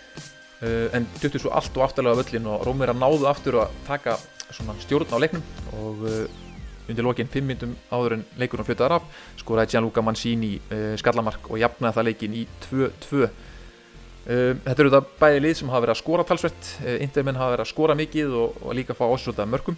en 0.65 1.07
duttu 1.21 1.41
svo 1.43 1.53
allt 1.57 1.77
og 1.77 1.85
aftalega 1.89 2.21
völlin 2.23 2.47
og 2.49 2.65
Rómverða 2.67 2.97
náðu 2.97 3.29
aftur 3.29 3.61
að 3.65 3.75
taka 3.89 4.17
stjórn 4.85 5.13
á 5.13 5.19
leiknum 5.19 5.43
og 5.81 6.05
uh, 6.07 6.27
undir 6.89 7.07
lokinn 7.07 7.31
5 7.31 7.49
minnum 7.49 7.75
áður 7.91 8.19
en 8.19 8.27
leikurinn 8.39 8.67
flyttaði 8.69 8.99
af 8.99 9.25
skoraði 9.41 9.75
Gianluca 9.75 10.05
Mancini 10.05 10.55
uh, 10.69 10.95
skallamark 11.01 11.51
og 11.51 11.61
jafnaði 11.61 11.99
það 11.99 12.09
leikin 12.11 12.39
í 12.43 12.47
2-2 12.69 13.27
Þetta 14.25 14.81
eru 14.81 14.89
þetta 14.89 15.19
bæði 15.21 15.41
lið 15.45 15.57
sem 15.59 15.69
hafa 15.69 15.83
verið 15.85 15.93
að 15.93 15.99
skora 15.99 16.23
talsvett 16.25 16.69
Intermenn 17.05 17.37
hafa 17.37 17.51
verið 17.53 17.65
að 17.67 17.69
skora 17.75 17.97
mikið 17.99 18.37
og, 18.41 18.55
og 18.65 18.73
líka 18.79 18.97
fá 18.97 19.03
ásrútað 19.05 19.51
mörgum 19.53 19.77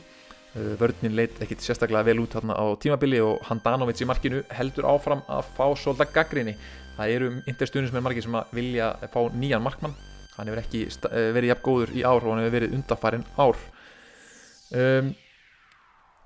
Vörninn 0.55 1.17
leitt 1.19 1.41
ekkit 1.43 1.65
sérstaklega 1.67 2.07
vel 2.07 2.21
út 2.23 2.37
á 2.39 2.65
tímabili 2.79 3.19
og 3.27 3.43
Handanovic 3.49 4.05
í 4.05 4.07
markinu 4.07 4.45
heldur 4.55 4.87
áfram 4.87 5.25
að 5.27 5.51
fá 5.59 5.65
svolítið 5.75 6.15
gaggrinni 6.15 6.55
það 6.95 7.17
eru 7.17 7.33
Interstuðnum 7.43 7.91
sem 7.91 7.99
er 7.99 8.07
margir 8.07 8.29
sem 8.29 8.39
vilja 8.55 8.93
fá 9.11 9.19
nýjan 9.35 9.67
markmann 9.67 9.99
hann 10.37 10.51
hefur 10.51 10.63
ekki 10.63 10.83
eh, 10.87 11.31
verið 11.37 11.53
jafn 11.53 11.65
góður 11.65 11.95
í 11.97 12.03
ár 12.05 12.25
og 12.25 12.33
hann 12.33 12.43
hefur 12.45 12.57
verið 12.59 12.75
undarfærin 12.77 13.25
ár. 13.41 13.63
Um, 14.77 15.15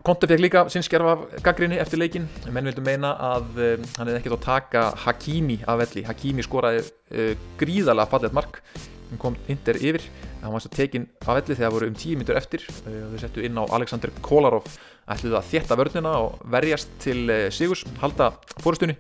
Konti 0.01 0.25
fekk 0.25 0.41
líka 0.41 0.61
sinnskerfa 0.73 1.43
gaggrinni 1.45 1.77
eftir 1.77 2.01
leikin 2.01 2.25
menn 2.49 2.71
vildu 2.71 2.81
meina 2.81 3.11
að 3.21 3.59
um, 3.67 3.83
hann 3.99 4.09
hefði 4.09 4.21
ekkert 4.23 4.39
á 4.41 4.47
taka 4.47 4.85
Hakimi 5.05 5.59
af 5.69 5.83
velli. 5.83 6.07
Hakimi 6.09 6.47
skoraði 6.47 6.87
uh, 6.87 7.35
gríðalega 7.61 8.09
fallet 8.09 8.37
mark. 8.37 8.63
Hann 9.11 9.21
kom 9.21 9.37
indir 9.51 9.77
yfir. 9.77 10.07
Hann 10.41 10.55
var 10.55 10.65
svo 10.65 10.73
tekinn 10.73 11.05
af 11.21 11.43
velli 11.43 11.59
þegar 11.59 11.75
voru 11.77 11.91
um 11.91 11.99
tíu 12.01 12.17
mítur 12.17 12.41
eftir. 12.41 12.65
Og 12.87 13.13
þau 13.13 13.21
settu 13.21 13.45
inn 13.45 13.61
á 13.61 13.65
Aleksandr 13.77 14.15
Kolarov. 14.25 14.73
Ætluðu 15.11 15.37
að 15.37 15.53
þétta 15.53 15.77
vörnina 15.77 16.17
og 16.23 16.41
verjast 16.49 16.93
til 17.03 17.27
Sigurs, 17.53 17.83
halda 18.01 18.31
fórustunni 18.63 18.95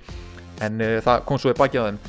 en 0.60 0.82
það 1.00 1.22
kom 1.28 1.38
svo 1.40 1.52
í 1.54 1.56
baki 1.56 1.80
á 1.80 1.86
þeim 1.86 2.00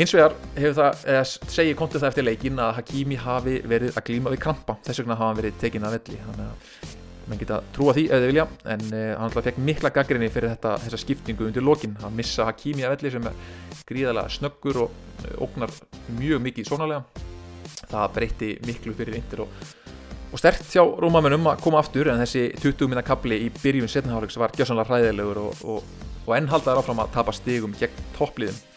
hins 0.00 0.14
vegar 0.16 0.36
hefur 0.56 0.76
það, 0.78 1.02
eða 1.12 1.24
segi 1.52 1.76
kontið 1.76 2.02
það 2.02 2.10
eftir 2.10 2.26
leikin 2.26 2.62
að 2.62 2.72
Hakimi 2.78 3.18
hafi 3.20 3.58
verið 3.68 3.98
að 3.98 4.06
glíma 4.08 4.32
við 4.32 4.42
krampa, 4.46 4.76
þess 4.86 5.02
vegna 5.02 5.18
hafa 5.18 5.28
hann 5.28 5.40
verið 5.40 5.58
tekinn 5.60 5.84
af 5.84 5.96
velli. 5.96 6.20
Þannig 6.24 6.46
að 6.46 6.94
mann 7.30 7.40
geta 7.40 7.58
trúa 7.76 7.94
því 7.94 8.04
ef 8.08 8.22
þið 8.22 8.30
vilja 8.32 8.46
en 8.74 8.86
uh, 8.88 9.02
hann 9.12 9.26
alltaf 9.26 9.46
fekk 9.46 9.58
mikla 9.66 9.90
gaggrinni 9.94 10.30
fyrir 10.32 10.54
þetta, 10.54 10.76
þessa 10.86 11.02
skiptingu 11.04 11.46
undir 11.46 11.66
lokin. 11.66 11.98
Að 12.00 12.16
missa 12.16 12.46
Hakimi 12.48 12.86
af 12.86 12.96
velli 12.96 13.12
sem 13.12 13.28
er 13.28 13.84
gríðarlega 13.90 14.32
snöggur 14.38 14.80
og 14.86 14.96
uh, 15.26 15.44
ógnar 15.44 15.74
mjög 16.16 16.42
mikið 16.48 16.70
sónalega 16.70 17.28
það 17.90 18.16
breytti 18.16 18.50
miklu 18.66 18.94
fyrir 18.96 19.18
yndir 19.20 19.44
og, 19.44 19.68
og 20.30 20.40
stert 20.40 20.64
hjá 20.70 20.82
Rómamennum 21.02 21.48
að 21.50 21.62
koma 21.64 21.80
aftur 21.82 22.10
en 22.12 22.22
þessi 22.22 22.48
20 22.60 22.90
minna 22.90 23.04
kapli 23.06 23.40
í 23.46 23.52
byrjun 23.60 23.90
setnahálfleiks 23.90 24.38
var 24.40 24.54
gjössanlega 24.56 24.90
hræðilegur 24.90 25.42
og, 25.44 25.62
og, 25.74 25.94
og 26.26 26.34
enn 26.36 26.50
haldaði 26.50 26.82
áfram 26.82 27.02
að 27.04 27.14
tapa 27.16 27.34
stigum 27.36 27.74
gegn 27.78 28.04
toppliðum 28.18 28.69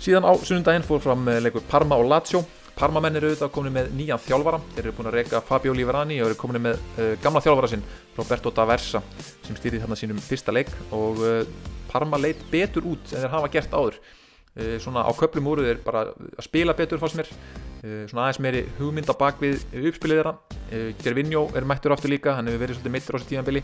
síðan 0.00 0.24
á 0.24 0.32
sunnundaginn 0.40 0.86
fór 0.86 1.02
fram 1.04 1.28
eh, 1.28 1.42
leikur 1.44 1.64
Parma 1.68 1.98
og 2.00 2.08
Lazio. 2.08 2.40
Parmamenn 2.78 3.18
eru 3.18 3.28
auðvitað 3.28 3.50
komin 3.52 3.74
með 3.74 3.90
nýjan 3.92 4.20
þjálfara. 4.24 4.60
Þeir 4.72 4.86
eru 4.86 4.92
búin 4.96 5.08
að 5.10 5.16
reyka 5.18 5.40
Fabio 5.44 5.74
Liverani 5.76 6.16
og 6.22 6.30
eru 6.30 6.38
komin 6.40 6.62
með 6.64 6.78
uh, 6.96 7.10
gamla 7.20 7.42
þjálfara 7.44 7.68
sinn 7.68 7.82
Roberto 8.16 8.52
D'Aversa 8.56 9.02
sem 9.44 9.58
stýrið 9.58 9.82
þarna 9.82 9.98
sínum 10.00 10.22
fyrsta 10.24 10.54
leik. 10.54 10.70
Og 10.96 11.20
uh, 11.20 11.42
Parma 11.90 12.16
leit 12.16 12.40
betur 12.48 12.86
út 12.88 13.12
en 13.12 13.20
þeir 13.20 13.34
hafa 13.34 13.50
gert 13.52 13.76
áður. 13.76 13.98
Uh, 14.56 14.78
svona 14.80 15.04
á 15.04 15.12
köplum 15.18 15.50
úr 15.52 15.60
þeir 15.66 15.82
bara 15.84 16.06
að 16.08 16.46
spila 16.46 16.76
betur 16.78 17.02
fannst 17.02 17.20
mér. 17.20 17.34
Svona 17.80 18.26
aðeins 18.26 18.40
meiri 18.44 18.64
hugmynda 18.76 19.14
bak 19.16 19.38
við 19.40 19.62
uppspilið 19.72 20.18
þeirra. 20.18 20.34
Gervinho 21.00 21.46
er 21.56 21.64
mættur 21.68 21.94
aftur 21.94 22.12
líka 22.12 22.34
hann 22.36 22.48
hefur 22.48 22.64
verið 22.64 22.76
svolítið 22.76 22.92
mittur 22.96 23.16
á 23.16 23.18
þessu 23.20 23.30
tímanbili 23.30 23.62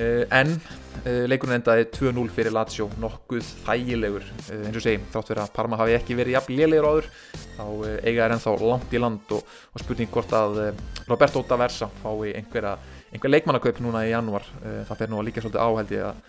en 0.00 0.54
uh, 0.54 1.24
leikurinn 1.28 1.58
endaði 1.58 1.84
2-0 1.92 2.30
fyrir 2.32 2.54
Lazio, 2.54 2.88
nokkuð 3.02 3.48
þægilegur. 3.66 4.24
Uh, 4.48 4.62
eins 4.68 4.78
og 4.78 4.84
segi, 4.84 5.00
þrátt 5.12 5.32
fyrir 5.32 5.42
að 5.44 5.52
Parma 5.56 5.80
hafi 5.80 5.96
ekki 5.98 6.16
verið 6.16 6.38
jafn 6.38 6.56
lélegur 6.56 6.88
áður 6.88 7.08
þá 7.52 7.64
eiga 8.00 8.24
er 8.24 8.36
ennþá 8.36 8.54
langt 8.62 8.94
í 8.94 9.02
land 9.02 9.34
og, 9.36 9.42
og 9.72 9.82
spurning 9.84 10.12
hvort 10.12 10.32
að 10.36 10.62
Roberto 11.10 11.42
D'Aversa 11.44 11.90
fái 12.00 12.32
einhverja, 12.38 12.76
einhver 13.12 13.34
leikmannakaup 13.34 13.82
núna 13.84 14.06
í 14.06 14.14
janúar. 14.14 14.46
Það 14.62 15.02
fer 15.02 15.12
nú 15.12 15.20
að 15.20 15.28
líka 15.28 15.44
svolítið 15.44 15.66
áhældi 15.66 16.00
að, 16.08 16.22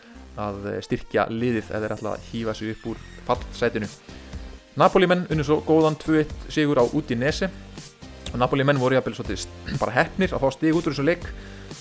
að 0.43 0.67
styrkja 0.89 1.29
liðið 1.32 1.72
eða 1.72 1.88
er 1.88 1.96
alltaf 1.96 2.17
að 2.17 2.27
hýfa 2.34 2.58
sig 2.60 2.75
upp 2.75 2.91
úr 2.91 3.08
fallsætinu. 3.29 3.89
Napoli 4.75 5.08
menn 5.08 5.27
unnur 5.29 5.46
svo 5.46 5.60
góðan 5.63 5.96
2-1 6.01 6.32
sigur 6.51 6.82
á 6.82 6.84
út 6.84 7.12
í 7.13 7.15
Nese 7.15 7.51
og 8.34 8.39
Napoli 8.41 8.65
menn 8.65 8.82
voru 8.82 8.98
jafnvel 8.98 9.15
svolítið 9.20 9.77
bara 9.77 9.93
hefnir 10.00 10.34
að 10.34 10.41
fá 10.41 10.55
stig 10.55 10.74
út 10.74 10.88
úr 10.89 10.96
þessu 10.96 11.05
leik 11.05 11.27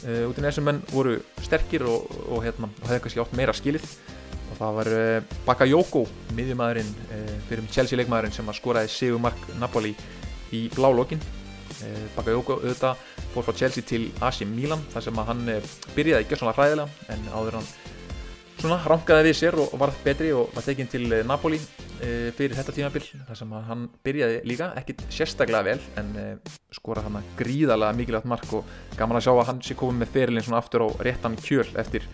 uh, 0.06 0.24
út 0.28 0.38
í 0.38 0.44
þessum 0.44 0.66
menn 0.68 0.80
voru 0.92 1.18
sterkir 1.42 1.84
og, 1.88 2.08
og, 2.28 2.42
hérna, 2.44 2.70
og 2.80 2.88
hefði 2.88 3.04
kannski 3.04 3.22
átt 3.24 3.36
meira 3.38 3.54
skilið. 3.56 3.86
Og 4.52 4.58
það 4.58 4.74
var 4.78 4.90
uh, 4.96 5.36
Bakayoko 5.46 6.06
miðjumæðurinn 6.38 6.90
uh, 7.08 7.36
fyrir 7.48 7.70
Chelsea 7.72 8.00
leikmæðurinn 8.00 8.36
sem 8.36 8.52
skoraði 8.56 8.92
Sigumark 8.92 9.46
Napoli 9.60 9.94
í 10.52 10.66
blálókin 10.74 11.22
Bakayoko 12.14 12.58
auðvitað 12.60 13.00
fór 13.32 13.46
frá 13.46 13.56
Chelsea 13.56 13.82
til 13.88 14.04
AC 14.22 14.44
Milan 14.46 14.84
þar 14.92 15.06
sem 15.06 15.16
að 15.18 15.30
hann 15.30 15.48
byrjaði 15.96 16.26
ekki 16.26 16.38
svona 16.38 16.52
hræðilega 16.54 17.14
en 17.14 17.24
áður 17.32 17.56
hann 17.58 17.70
svona 18.62 18.78
rangaði 18.86 19.30
við 19.30 19.38
sér 19.40 19.58
og 19.58 19.72
varð 19.80 19.96
betri 20.04 20.30
og 20.36 20.52
var 20.54 20.66
tekinn 20.66 20.90
til 20.90 21.08
Napoli. 21.26 21.58
Eh, 21.58 21.81
fyrir 22.36 22.56
þetta 22.58 22.72
tímabill 22.74 23.04
þar 23.28 23.38
sem 23.38 23.52
hann 23.68 23.82
byrjaði 24.02 24.38
líka 24.48 24.70
ekkit 24.80 25.04
sérstaklega 25.12 25.66
vel 25.66 25.82
en 26.00 26.08
eh, 26.18 26.54
skora 26.74 27.04
hann 27.04 27.20
gríðarlega 27.38 27.96
mikilvægt 27.98 28.28
mark 28.30 28.54
og 28.58 28.70
gaman 28.98 29.20
að 29.20 29.26
sjá 29.28 29.32
að 29.34 29.48
hann 29.50 29.60
sé 29.62 29.76
komið 29.78 30.00
með 30.00 30.14
ferilinn 30.16 30.46
svona 30.46 30.58
aftur 30.62 30.86
á 30.86 30.88
réttan 31.06 31.36
kjöl 31.38 31.68
eftir, 31.78 32.08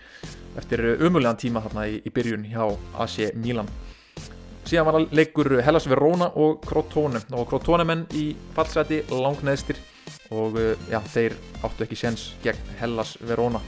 eftir 0.59 0.83
umulegan 0.99 1.39
tíma 1.41 1.63
þarna 1.65 1.87
í, 1.89 1.99
í 2.05 2.13
byrjun 2.13 2.45
hjá 2.51 2.65
AC 3.01 3.31
Milan. 3.39 3.69
Síðan 4.69 4.89
var 4.91 4.99
leikur 5.17 5.55
Hellas 5.65 5.87
Verona 5.89 6.27
og 6.37 6.59
Crotone. 6.61 7.23
Og 7.33 7.47
Crotone 7.49 7.87
menn 7.87 8.03
í 8.13 8.27
fallseti 8.53 9.01
langneðstir 9.09 9.79
og 10.35 10.59
eh, 10.61 10.75
já, 10.91 10.99
þeir 11.15 11.37
áttu 11.63 11.87
ekki 11.87 11.97
séns 11.97 12.33
gegn 12.45 12.75
Hellas 12.81 13.17
Verona. 13.25 13.63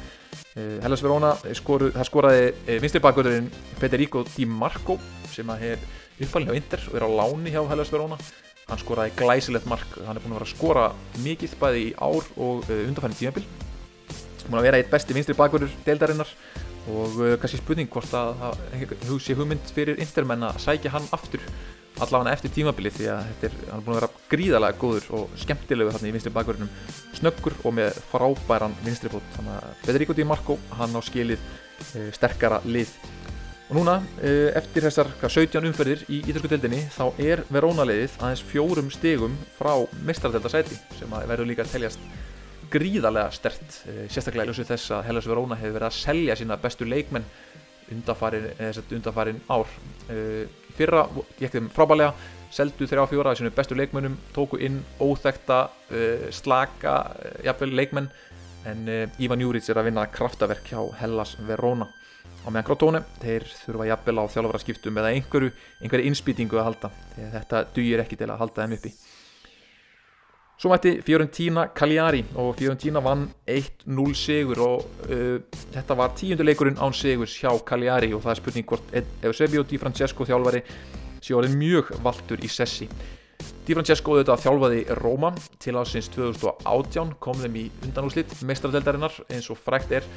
Hellas 0.51 0.99
Verona 0.99 1.29
skoru, 1.55 1.93
það 1.95 2.07
skoraði 2.09 2.79
vinstirbakkurinn 2.83 3.45
Federico 3.79 4.25
Di 4.27 4.43
Marco 4.43 4.97
sem 5.31 5.47
að 5.47 5.63
er 5.69 5.85
uppalinn 6.21 6.53
á 6.53 6.57
Inder 6.57 6.85
og 6.89 6.97
er 6.97 7.05
á 7.05 7.09
láni 7.21 7.53
hjá 7.53 7.61
Hellas 7.69 7.91
Verona. 7.93 8.17
Hann 8.69 8.81
skoraði 8.81 9.15
glæsilegt 9.19 9.67
mark. 9.69 9.97
Hann 10.05 10.17
er 10.17 10.23
búin 10.23 10.35
að 10.35 10.39
vera 10.39 10.49
að 10.49 10.53
skora 10.55 10.85
mikið 11.23 11.57
bæði 11.59 11.83
í 11.87 11.93
ár 11.97 12.27
og 12.37 12.67
uh, 12.67 12.81
undanfærið 12.87 13.21
tímabil. 13.21 13.45
Búin 14.47 14.59
að 14.61 14.67
vera 14.69 14.81
eitt 14.81 14.91
besti 14.91 15.17
vinstri 15.17 15.37
bakverður 15.37 15.73
deildarinnar. 15.87 16.31
Og 16.91 17.19
uh, 17.19 17.35
kannski 17.41 17.61
spurning 17.61 17.91
hvort 17.91 18.15
að 18.17 18.33
það 18.41 18.95
hugsi 19.09 19.37
hugmynd 19.37 19.75
fyrir 19.75 20.01
Intermenn 20.01 20.47
að 20.47 20.61
sækja 20.65 20.95
hann 20.95 21.09
aftur 21.15 21.43
allavega 22.01 22.33
eftir 22.33 22.53
tímabili 22.55 22.91
því 22.93 23.07
að 23.11 23.45
er, 23.45 23.55
hann 23.69 23.81
er 23.81 23.85
búin 23.85 23.95
að 23.95 23.99
vera 23.99 24.09
gríðalega 24.31 24.79
góður 24.79 25.07
og 25.17 25.33
skemmtilegu 25.41 25.93
hann 25.93 26.07
í 26.07 26.13
vinstri 26.15 26.33
bakverðunum 26.33 26.71
snöggur 27.17 27.57
og 27.61 27.75
með 27.77 27.99
frábæran 28.09 28.75
vinstri 28.85 29.11
fót 29.11 29.27
þannig 29.35 29.57
að 29.57 29.75
Federico 29.85 30.15
Di 30.17 30.25
Marco 30.27 30.57
hann 30.79 30.95
á 30.97 31.01
skilið 31.05 31.43
uh, 31.43 32.07
sterkara 32.15 32.61
lið 32.65 32.93
Og 33.71 33.77
núna, 33.77 34.01
eh, 34.19 34.51
eftir 34.59 34.83
þessar 34.83 35.07
17 35.15 35.63
umferðir 35.69 36.01
í 36.11 36.17
ítalsku 36.27 36.49
deildinni, 36.51 36.81
þá 36.91 37.05
er 37.23 37.41
Veróna-leiðið 37.47 38.17
aðeins 38.19 38.41
fjórum 38.43 38.89
stegum 38.91 39.37
frá 39.55 39.87
mistradeldasæti 40.03 40.75
sem 40.97 41.13
verður 41.29 41.47
líka 41.47 41.63
að 41.63 41.71
teljast 41.77 42.03
gríðarlega 42.69 43.31
stert, 43.31 43.77
eh, 43.87 44.09
sérstaklega 44.11 44.49
ljósið 44.49 44.73
þess 44.73 44.91
að 44.91 45.05
Hellas 45.05 45.29
Veróna 45.31 45.55
hefur 45.55 45.79
verið 45.79 45.87
að 45.87 46.01
selja 46.01 46.35
sína 46.35 46.57
bestu 46.61 46.83
leikmenn 46.83 47.23
undanfarin 48.91 49.39
ár. 49.49 49.67
Eh, 50.09 50.47
fyrra 50.75 51.07
gekk 51.39 51.53
þeim 51.53 51.71
frábælega, 51.71 52.13
seldu 52.51 52.85
þrjá 52.85 53.07
fjóra 53.07 53.31
af 53.31 53.37
sínu 53.37 53.55
bestu 53.55 53.75
leikmennum, 53.75 54.17
tóku 54.33 54.59
inn 54.59 54.83
óþekta, 54.99 55.69
slaka, 56.29 57.15
jafnvel 57.41 57.71
leikmenn, 57.71 58.11
en 58.65 58.85
Ívan 59.17 59.39
Júriðs 59.39 59.69
er 59.69 59.75
að 59.75 59.85
vinna 59.85 60.05
kraftaverk 60.07 60.65
hjá 60.65 60.93
Hellas 60.99 61.37
Veróna 61.39 61.87
á 62.41 62.47
meðan 62.49 62.67
Crotone, 62.67 63.01
þeir 63.21 63.45
þurfa 63.61 63.87
jafnvel 63.91 64.17
á 64.21 64.25
þjálfvara 64.33 64.61
skiptum 64.63 64.99
eða 65.01 65.13
einhverju, 65.15 65.51
einhverju 65.81 66.09
innspýtingu 66.09 66.59
að 66.59 66.67
halda, 66.69 66.91
þegar 67.15 67.33
þetta 67.37 67.63
dugir 67.75 68.03
ekki 68.03 68.19
til 68.19 68.29
að 68.29 68.41
halda 68.41 68.63
þeim 68.65 68.77
uppi. 68.77 68.93
Svo 70.61 70.69
mætti 70.69 70.91
Fiorentina 71.01 71.63
Cagliari 71.73 72.19
og 72.37 72.51
Fiorentina 72.59 73.01
vann 73.01 73.23
1-0 73.49 74.11
sigur 74.13 74.59
og 74.61 74.83
uh, 75.07 75.39
þetta 75.73 75.97
var 75.97 76.11
tíunduleikurinn 76.13 76.77
án 76.77 76.93
sigurs 76.93 77.33
hjá 77.41 77.49
Cagliari 77.65 78.11
og 78.13 78.21
það 78.21 78.35
er 78.35 78.41
spurning 78.43 78.67
hvort 78.69 78.93
Eusebio 79.25 79.63
Di 79.65 79.79
Francesco 79.81 80.27
þjálfari 80.29 80.61
sé 81.17 81.33
orðin 81.33 81.57
mjög 81.57 81.89
valtur 82.05 82.45
í 82.45 82.49
sessi. 82.49 82.85
Di 83.61 83.75
Francesco 83.77 84.15
auðvitað 84.15 84.39
þjálfaði 84.41 84.77
Róma 84.97 85.29
til 85.61 85.75
ásins 85.77 86.07
2018 86.15 87.11
kom 87.21 87.37
þeim 87.37 87.57
í 87.61 87.65
undanúslitt 87.85 88.31
mestrardeldarinnar 88.49 89.19
eins 89.29 89.49
og 89.53 89.59
frækt 89.61 89.93
er. 89.99 90.07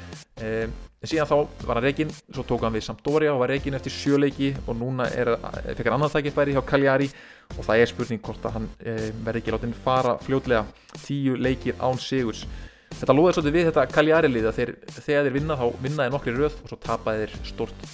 Eh, 0.41 0.65
en 0.65 1.11
síðan 1.11 1.29
þá 1.29 1.67
var 1.67 1.77
hann 1.77 1.85
reygin 1.85 2.13
svo 2.23 2.41
tók 2.47 2.65
hann 2.65 2.73
við 2.73 2.87
Sampdoria 2.87 3.35
og 3.35 3.43
var 3.43 3.53
reygin 3.53 3.77
eftir 3.77 3.93
sjöleiki 3.93 4.49
og 4.65 4.79
núna 4.79 5.05
er, 5.13 5.35
fekk 5.67 5.85
hann 5.85 5.99
annað 5.99 6.15
þækifæri 6.15 6.55
hjá 6.55 6.63
Cagliari 6.65 7.09
og 7.53 7.67
það 7.67 7.83
er 7.83 7.91
spurning 7.91 8.23
hvort 8.25 8.49
að 8.49 8.57
hann 8.57 8.65
eh, 8.81 9.11
verði 9.27 9.43
ekki 9.43 9.53
látin 9.53 9.77
fara 9.85 10.15
fljótlega 10.25 10.65
tíu 11.03 11.37
leikir 11.37 11.77
án 11.77 12.01
sigurs. 12.01 12.47
Þetta 12.95 13.13
loðir 13.13 13.37
svolítið 13.37 13.59
við 13.59 13.69
þetta 13.69 13.85
Cagliari 13.93 14.33
lið 14.33 14.49
að 14.49 14.57
þeir, 14.57 14.73
þegar 14.97 15.29
þeir 15.29 15.37
vinna 15.37 15.59
þá 15.61 15.65
vinnaði 15.85 16.15
nokkri 16.17 16.33
röð 16.33 16.57
og 16.63 16.73
svo 16.73 16.81
tapaði 16.81 17.27
þeir 17.27 17.53
stort 17.53 17.87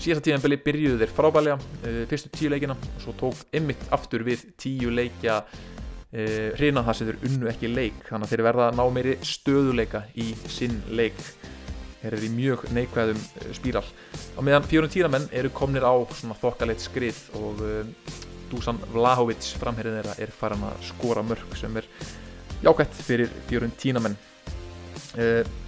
síðasta 0.00 0.24
tíðanbili 0.26 0.58
byrjuðu 0.64 0.98
þeir 1.02 1.12
frábælega 1.16 1.56
uh, 1.58 2.00
fyrstu 2.10 2.30
tíu 2.34 2.50
leikina 2.52 2.76
og 2.76 3.02
svo 3.04 3.14
tók 3.20 3.42
Emmitt 3.56 3.82
aftur 3.92 4.24
við 4.26 4.46
tíu 4.60 4.92
leikja 4.94 5.40
uh, 5.44 6.48
hrina 6.56 6.84
það 6.86 6.98
sem 6.98 7.10
þeir 7.10 7.26
unnu 7.28 7.50
ekki 7.52 7.70
leik. 7.70 8.00
Þannig 8.08 8.26
að 8.26 8.32
þeir 8.34 8.44
verða 8.48 8.68
að 8.70 8.78
ná 8.78 8.84
meiri 8.96 9.16
stöðuleika 9.26 10.02
í 10.16 10.30
sinn 10.48 10.80
leik. 10.88 11.20
Þeir 12.00 12.16
eru 12.16 12.24
í 12.24 12.32
mjög 12.32 12.66
neikvæðum 12.76 13.20
uh, 13.20 13.46
spíral. 13.58 13.84
Á 14.36 14.40
meðan 14.46 14.68
fjórun 14.70 14.94
tíðamenn 14.96 15.30
eru 15.36 15.52
komnir 15.54 15.84
á 15.84 15.94
svona 16.16 16.38
þokkalegt 16.40 16.84
skrið 16.86 17.22
og 17.40 17.64
Dusan 18.50 18.80
Vlahovic 18.90 19.52
framherðin 19.60 20.00
þeirra 20.00 20.16
er 20.24 20.32
farin 20.34 20.64
að 20.66 20.84
skora 20.88 21.22
mörg 21.22 21.58
sem 21.60 21.76
er 21.78 21.86
jákvæmt 22.64 23.02
fyrir 23.04 23.30
fjórun 23.46 23.76
tíðamenn 23.78 24.16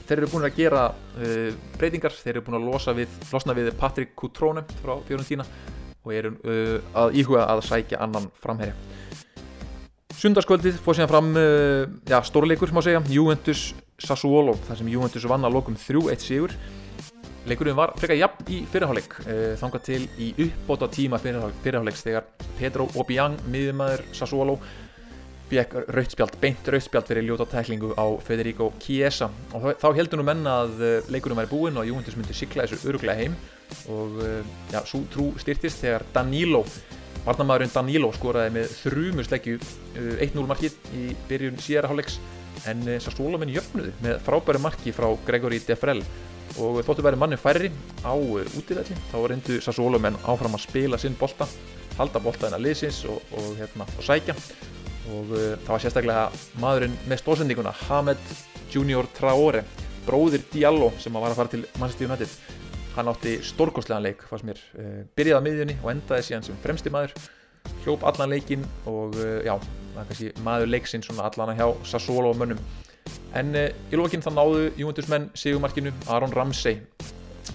þeir 0.07 0.23
eru 0.23 0.31
búin 0.33 0.47
að 0.47 0.59
gera 0.59 0.83
uh, 0.93 1.53
breytingar, 1.79 2.15
þeir 2.17 2.37
eru 2.37 2.45
búin 2.47 2.59
að 2.59 2.67
losa 2.71 2.95
við, 2.97 3.15
losna 3.33 3.55
við 3.57 3.71
Patrik 3.79 4.15
Kutrone 4.19 4.65
frá 4.81 4.97
Fiorentina 5.07 5.47
og 6.03 6.13
eru 6.15 6.35
uh, 6.43 6.77
að 7.05 7.19
íhuga 7.23 7.47
að 7.53 7.65
sækja 7.69 8.03
annan 8.03 8.29
framherja. 8.43 8.77
Sundarskvöldið 10.19 10.79
fór 10.83 10.99
síðan 10.99 11.11
fram 11.11 11.33
uh, 11.39 11.89
ja, 12.11 12.23
stórleikur 12.27 12.75
má 12.75 12.83
segja, 12.85 13.03
Juventus 13.11 13.73
Sassuolo, 14.03 14.57
þar 14.69 14.81
sem 14.81 14.93
Juventus 14.93 15.27
vann 15.31 15.47
að 15.47 15.59
lokum 15.59 15.79
3-1 15.79 16.25
sigur. 16.25 16.55
Leikurinn 17.47 17.75
var 17.75 17.91
frekar 17.99 18.15
jafn 18.15 18.47
í 18.55 18.61
fyrirháleik, 18.71 19.17
þangað 19.59 19.83
til 19.89 20.03
í 20.23 20.29
uppbóta 20.45 20.87
tíma 20.95 21.19
fyrirháleiks 21.19 22.05
þegar 22.07 22.29
Pedro 22.55 22.87
Obiang, 23.03 23.35
miðjumæður 23.51 24.05
Sassuolo, 24.15 24.61
fekk 25.53 25.75
rautspjald, 25.93 26.37
beint 26.41 26.69
rautspjald 26.73 27.09
fyrir 27.11 27.27
ljóta 27.27 27.47
tæklingu 27.51 27.93
á 27.93 28.07
Federico 28.25 28.71
Chiesa. 28.81 29.29
Og 29.53 29.75
þá 29.81 29.89
heldur 29.99 30.21
nú 30.21 30.27
menna 30.27 30.63
að 30.65 30.81
uh, 30.81 31.11
leikunum 31.13 31.41
væri 31.43 31.51
búinn 31.51 31.79
og 31.81 31.89
Juventus 31.89 32.17
myndi 32.17 32.37
sikla 32.37 32.65
þessu 32.65 32.89
öruglega 32.89 33.21
heim. 33.21 33.37
Og 33.93 34.19
uh, 34.23 34.41
já, 34.73 34.81
svo 34.89 35.03
trú 35.13 35.29
styrtist 35.43 35.83
þegar 35.85 36.07
Danilo 36.15 36.65
varnamæðurinn 37.27 37.75
Danilo 37.75 38.11
skoraði 38.17 38.55
með 38.57 38.73
þrjumusleggju 38.81 39.59
uh, 39.61 40.25
1-0 40.25 40.49
markið 40.49 40.79
í 40.97 41.07
byrjun 41.29 41.61
síðara 41.61 41.93
hálfleiks. 41.93 42.21
En 42.69 42.85
Sassuolo 43.03 43.41
minn 43.41 43.53
jöfnuði 43.53 43.95
með 44.05 44.21
frábæri 44.23 44.61
marki 44.63 44.93
frá 44.95 45.09
Gregory 45.27 45.59
Defrel 45.67 46.03
og 46.61 46.83
þóttu 46.85 47.05
verið 47.05 47.21
manni 47.23 47.39
færri 47.41 47.71
á 48.05 48.13
útíðalli 48.13 48.99
þá 49.09 49.17
reyndu 49.25 49.57
Sassuolo 49.65 50.01
menn 50.03 50.19
áfram 50.29 50.59
að 50.59 50.67
spila 50.67 51.01
sinn 51.01 51.17
bolta 51.19 51.49
halda 51.97 52.21
boltaðina 52.23 52.61
liðsins 52.61 53.03
og, 53.09 53.25
og, 53.33 53.49
hérna, 53.57 53.89
og 53.89 54.05
sækja 54.05 54.37
og 55.11 55.33
uh, 55.35 55.55
það 55.65 55.71
var 55.73 55.83
sérstaklega 55.83 56.25
maðurinn 56.63 56.97
með 57.11 57.23
stóðsendinguna 57.23 57.75
Hamed 57.89 58.33
Junior 58.73 59.09
Traore 59.17 59.65
bróðir 60.07 60.45
Diallo 60.53 60.91
sem 61.03 61.15
var 61.15 61.31
að 61.31 61.39
fara 61.41 61.53
til 61.53 61.63
Manchester 61.81 62.09
United. 62.09 62.35
Hann 62.97 63.09
átti 63.11 63.37
stórkostlegan 63.47 64.05
leik 64.05 64.23
fannst 64.29 64.47
mér, 64.47 64.61
uh, 64.79 65.01
byrjaði 65.17 65.39
á 65.43 65.47
miðjunni 65.47 65.79
og 65.81 65.91
endaði 65.95 66.29
síðan 66.29 66.47
sem 66.47 66.61
fremsti 66.63 66.93
maður 66.93 67.17
hljóp 67.85 68.05
allan 68.07 68.33
leikin 68.35 68.67
og 68.91 69.17
uh, 69.19 69.41
já, 69.47 69.57
það 69.95 70.03
er 70.03 70.09
kannski 70.11 70.31
maður 70.47 70.73
leiksinn 70.75 71.07
svona 71.07 71.27
allan 71.31 71.55
að 71.55 71.63
hjá 71.63 71.89
Sassuolo 71.95 72.35
og 72.35 72.39
mönnum. 72.43 72.63
En 73.37 73.57
í 73.57 73.99
lókinn 73.99 74.23
þá 74.23 74.31
náðu 74.37 74.69
Juventus 74.79 75.09
menn 75.11 75.31
sigumarkinu 75.35 75.91
Aron 76.13 76.35
Ramsey 76.37 76.79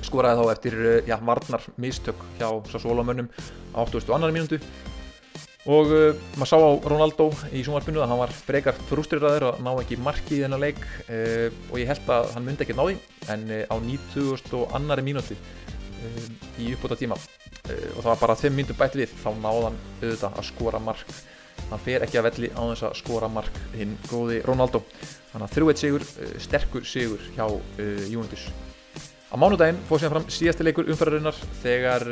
skoraði 0.04 0.42
þá 0.42 0.52
eftir 0.52 0.76
já, 1.08 1.16
varnar 1.24 1.64
mistök 1.80 2.20
hjá 2.40 2.50
Sassuolo 2.72 3.06
mönnum 3.08 3.30
á 3.72 3.86
82. 3.86 4.34
mínútu 4.36 4.60
og 5.68 5.92
uh, 5.92 6.16
maður 6.40 6.50
sá 6.50 6.58
á 6.64 6.72
Ronaldo 6.88 7.28
í 7.52 7.62
sumarpinu 7.66 8.00
að 8.00 8.12
hann 8.14 8.22
var 8.22 8.34
frekar 8.48 8.78
frustriraður 8.88 9.50
að 9.50 9.64
ná 9.66 9.72
ekki 9.74 10.00
marki 10.00 10.38
í 10.38 10.44
þennan 10.46 10.64
leik 10.64 10.80
uh, 10.80 11.48
og 11.68 11.80
ég 11.82 11.90
held 11.92 12.12
að 12.16 12.28
hann 12.36 12.46
myndi 12.46 12.64
ekki 12.64 12.76
náði 12.78 12.96
en 13.34 13.44
uh, 13.52 13.64
á 13.68 13.76
92. 13.84 15.02
mínúti 15.04 15.36
uh, 15.36 16.30
í 16.64 16.72
uppbúta 16.76 17.00
tíma 17.00 17.18
og 17.68 17.98
það 18.00 18.08
var 18.08 18.22
bara 18.22 18.36
5 18.40 18.56
mínútur 18.56 18.78
bætt 18.80 18.94
við 18.96 19.12
þá 19.20 19.28
náðan 19.44 19.76
auðvitað 20.00 20.38
að 20.40 20.46
skora 20.48 20.80
mark. 20.80 21.10
Hann 21.68 21.82
fer 21.84 22.06
ekki 22.06 22.20
að 22.22 22.28
velli 22.30 22.50
á 22.56 22.64
þess 22.64 22.86
að 22.88 22.94
skora 23.02 23.28
mark 23.28 23.58
hinn 23.74 23.98
góði 24.08 24.38
Ronaldo. 24.46 24.80
Þannig 25.34 25.44
að 25.50 25.56
þrjúveit 25.58 25.82
sigur, 25.82 26.06
sterkur 26.46 26.88
sigur 26.88 27.26
hjá 27.36 27.44
Juventus. 28.08 28.46
Á 29.28 29.36
mánudaginn 29.36 29.82
fóð 29.90 30.06
síðan 30.06 30.14
fram 30.16 30.30
síðasti 30.32 30.70
leikur 30.70 30.94
umfærarinnar 30.94 31.42
þegar 31.60 32.08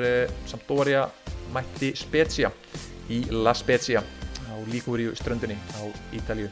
Sampdoria 0.51 1.05
mætti 1.55 1.93
Spezia 1.95 2.51
í 3.13 3.21
La 3.31 3.53
Spezia 3.57 4.01
á 4.01 4.55
Liguríu 4.71 5.15
ströndinni 5.17 5.57
á 5.77 5.83
Ítalju 6.15 6.49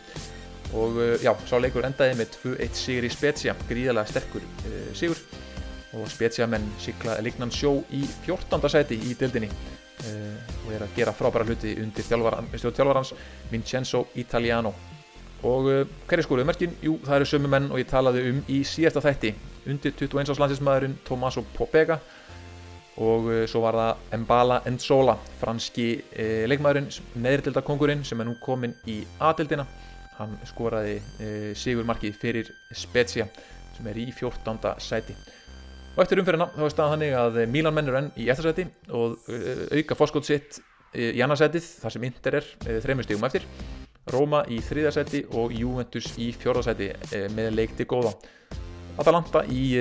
og 0.73 0.97
uh, 0.97 1.15
já, 1.21 1.31
sá 1.47 1.57
leikur 1.61 1.85
endaði 1.85 2.17
með 2.17 2.37
2-1 2.39 2.77
sigur 2.77 3.07
í 3.07 3.11
Spezia, 3.13 3.55
gríðalega 3.69 4.09
sterkur 4.09 4.43
uh, 4.43 4.89
sigur 4.97 5.19
og 5.93 6.09
Spezia 6.09 6.47
menn 6.49 6.65
sikla 6.81 7.19
lignan 7.21 7.53
sjó 7.53 7.75
í 7.93 8.01
14. 8.25 8.69
sæti 8.69 8.97
í 8.97 9.13
dildinni 9.19 9.51
og 10.03 10.71
er 10.73 10.81
að 10.83 10.95
gera 10.97 11.13
frábæra 11.15 11.45
hluti 11.45 11.75
undir 11.79 12.03
þjálfarans 12.03 13.13
Vincenzo 13.51 14.07
Italiano 14.19 14.73
og 15.45 15.69
hverju 16.09 16.25
skoruðu 16.25 16.47
merkin? 16.49 16.73
Jú, 16.83 16.97
það 17.05 17.19
eru 17.19 17.27
sömu 17.29 17.51
menn 17.51 17.69
og 17.71 17.79
ég 17.79 17.87
talaði 17.87 18.23
um 18.31 18.41
í 18.51 18.63
síðasta 18.67 19.03
þætti 19.05 19.31
undir 19.69 19.93
21 19.95 20.33
árs 20.33 20.41
landsinsmaðurinn 20.41 20.97
Tommaso 21.07 21.45
Popega 21.55 21.99
og 23.01 23.25
uh, 23.25 23.43
svo 23.49 23.63
var 23.63 23.77
það 23.77 24.17
Mbala 24.21 24.59
Nzola 24.69 25.15
franski 25.39 25.87
uh, 25.97 26.43
leikmaðurinn 26.49 26.89
neðrildakongurinn 27.23 28.03
sem 28.05 28.21
er 28.21 28.29
nú 28.29 28.35
komin 28.43 28.75
í 28.89 28.99
A-dildina 29.23 29.65
hann 30.19 30.35
skoraði 30.45 30.99
uh, 30.99 31.47
sigurmarkið 31.57 32.19
fyrir 32.21 32.51
Spezia 32.77 33.25
sem 33.73 33.87
er 33.89 33.97
í 33.97 34.11
14. 34.13 34.59
sæti. 34.77 35.15
Og 35.93 36.03
eftir 36.03 36.21
umferðina 36.21 36.51
þá 36.53 36.61
er 36.65 36.73
staðan 36.73 36.93
hannig 36.93 37.15
að 37.17 37.39
Milan 37.53 37.73
mennur 37.73 37.97
enn 37.97 38.11
í 38.17 38.27
eftirsæti 38.29 38.67
og 38.93 39.17
auka 39.73 39.97
fórskótt 39.97 40.29
sitt 40.29 40.59
í 40.93 41.21
annarsætið 41.21 41.65
þar 41.81 41.93
sem 41.95 42.05
Inter 42.05 42.37
er 42.37 42.47
þreymur 42.85 43.05
stígum 43.05 43.25
eftir. 43.29 43.45
Róma 44.13 44.43
í 44.49 44.59
þriðarsæti 44.61 45.23
og 45.37 45.53
Juventus 45.57 46.11
í 46.21 46.31
fjórðarsæti 46.37 46.89
með 47.33 47.53
leikti 47.57 47.89
góða 47.89 48.13
Atalanta 49.01 49.41
í 49.49 49.73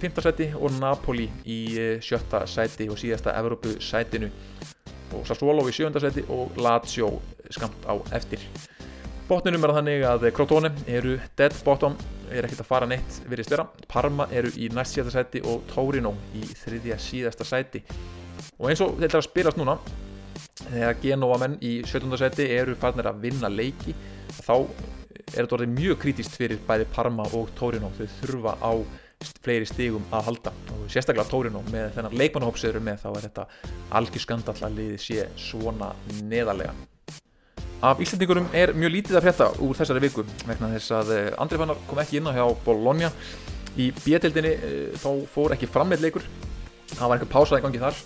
5. 0.00 0.06
Eh, 0.08 0.22
seti 0.24 0.46
og 0.56 0.72
Napoli 0.78 1.26
í 1.44 1.58
7. 2.00 2.16
Eh, 2.40 2.46
seti 2.48 2.88
og 2.88 2.96
síðasta 3.00 3.34
Evrópu 3.36 3.74
sætinu 3.80 4.30
og 5.12 5.26
Sassuolo 5.28 5.66
í 5.68 5.74
7. 5.76 6.00
seti 6.00 6.24
og 6.32 6.56
Lazio 6.56 7.10
skamt 7.52 7.84
á 7.84 7.92
eftir 8.16 8.40
Botninum 9.28 9.64
er 9.64 9.72
þannig 9.72 10.02
að 10.04 10.24
Crotone 10.36 10.70
eru 10.86 11.14
dead 11.36 11.54
bottom, 11.64 11.94
er 12.28 12.44
ekkert 12.44 12.60
að 12.60 12.68
fara 12.68 12.88
neitt 12.88 13.20
virðist 13.28 13.52
vera, 13.54 13.64
Parma 13.88 14.26
eru 14.32 14.50
í 14.56 14.68
næst 14.72 14.96
síðasta 14.96 15.14
seti 15.20 15.40
og 15.48 15.62
Torino 15.70 16.12
í 16.36 16.44
þriðja 16.44 16.98
síðasta 17.00 17.46
seti 17.48 17.80
og 18.58 18.68
eins 18.68 18.82
og 18.84 18.98
þetta 18.98 19.12
er 19.12 19.20
að 19.20 19.28
spilast 19.28 19.60
núna 19.60 19.78
þegar 20.64 21.00
Genova 21.02 21.38
menn 21.40 21.56
í 21.60 21.78
17. 21.84 22.16
seti 22.20 22.48
eru 22.56 22.76
farnir 22.80 23.08
að 23.08 23.24
vinna 23.24 23.52
leiki 23.52 23.96
þá 24.44 24.56
er 25.34 25.44
þetta 25.44 25.56
orðið 25.58 25.74
mjög 25.74 25.98
krítist 26.02 26.36
fyrir 26.38 26.60
bæði 26.68 26.86
Parma 26.94 27.26
og 27.34 27.50
Torino. 27.58 27.90
Þau 27.98 28.06
þurfa 28.20 28.54
á 28.62 28.72
fleiri 29.44 29.68
stígum 29.68 30.04
að 30.14 30.26
halda. 30.28 30.52
Og 30.74 30.88
sérstaklega 30.92 31.26
Torino 31.30 31.62
með 31.72 31.94
þennan 31.96 32.16
leikmannahópsöður 32.20 32.84
með 32.84 33.04
þá 33.04 33.08
er 33.12 33.22
þetta 33.28 33.46
algjör 34.00 34.24
skandall 34.24 34.56
að 34.66 34.76
liði 34.80 34.98
sé 35.02 35.28
svona 35.40 35.92
neðarlega. 36.22 36.74
Af 37.84 38.00
Íslandingurum 38.00 38.46
er 38.56 38.72
mjög 38.72 38.94
lítið 38.94 39.18
að 39.18 39.26
frétta 39.26 39.48
úr 39.60 39.76
þessari 39.76 40.04
viku 40.06 40.22
vegna 40.46 40.70
þess 40.72 40.94
að 40.96 41.10
eh, 41.12 41.32
Andri 41.42 41.58
Fannar 41.60 41.80
kom 41.88 42.00
ekki 42.00 42.20
inn 42.20 42.30
á 42.30 42.36
hjá 42.36 42.44
Bologna. 42.64 43.10
Í 43.76 43.90
bjettildinni 43.98 44.54
eh, 44.54 44.94
þá 45.02 45.10
fór 45.34 45.56
ekki 45.56 45.68
fram 45.68 45.90
með 45.92 46.06
leikur. 46.06 46.24
Það 46.94 47.04
var 47.04 47.18
einhver 47.18 47.32
pása 47.34 47.58
í 47.60 47.64
gangi 47.64 47.82
þar 47.82 47.98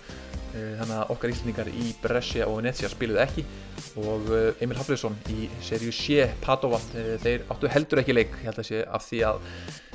þannig 0.52 0.94
að 0.96 1.10
okkar 1.14 1.32
íslendingar 1.32 1.68
í 1.70 1.90
Brescia 2.02 2.46
og 2.48 2.60
Venezia 2.60 2.88
spiluðu 2.92 3.20
ekki. 3.24 3.44
Og 3.98 4.30
eh, 4.34 4.62
Emil 4.64 4.78
Hafliðsson 4.78 5.16
í 5.32 5.48
serju 5.64 5.92
sé 5.94 6.28
Padova, 6.42 6.78
eh, 6.98 7.16
þeir 7.22 7.44
áttu 7.50 7.70
heldur 7.72 8.02
ekki 8.02 8.16
leik. 8.16 8.34
Held 8.44 8.60
að 8.60 8.68
sé 8.68 8.82
af 8.84 9.04
því 9.06 9.20
að 9.28 9.42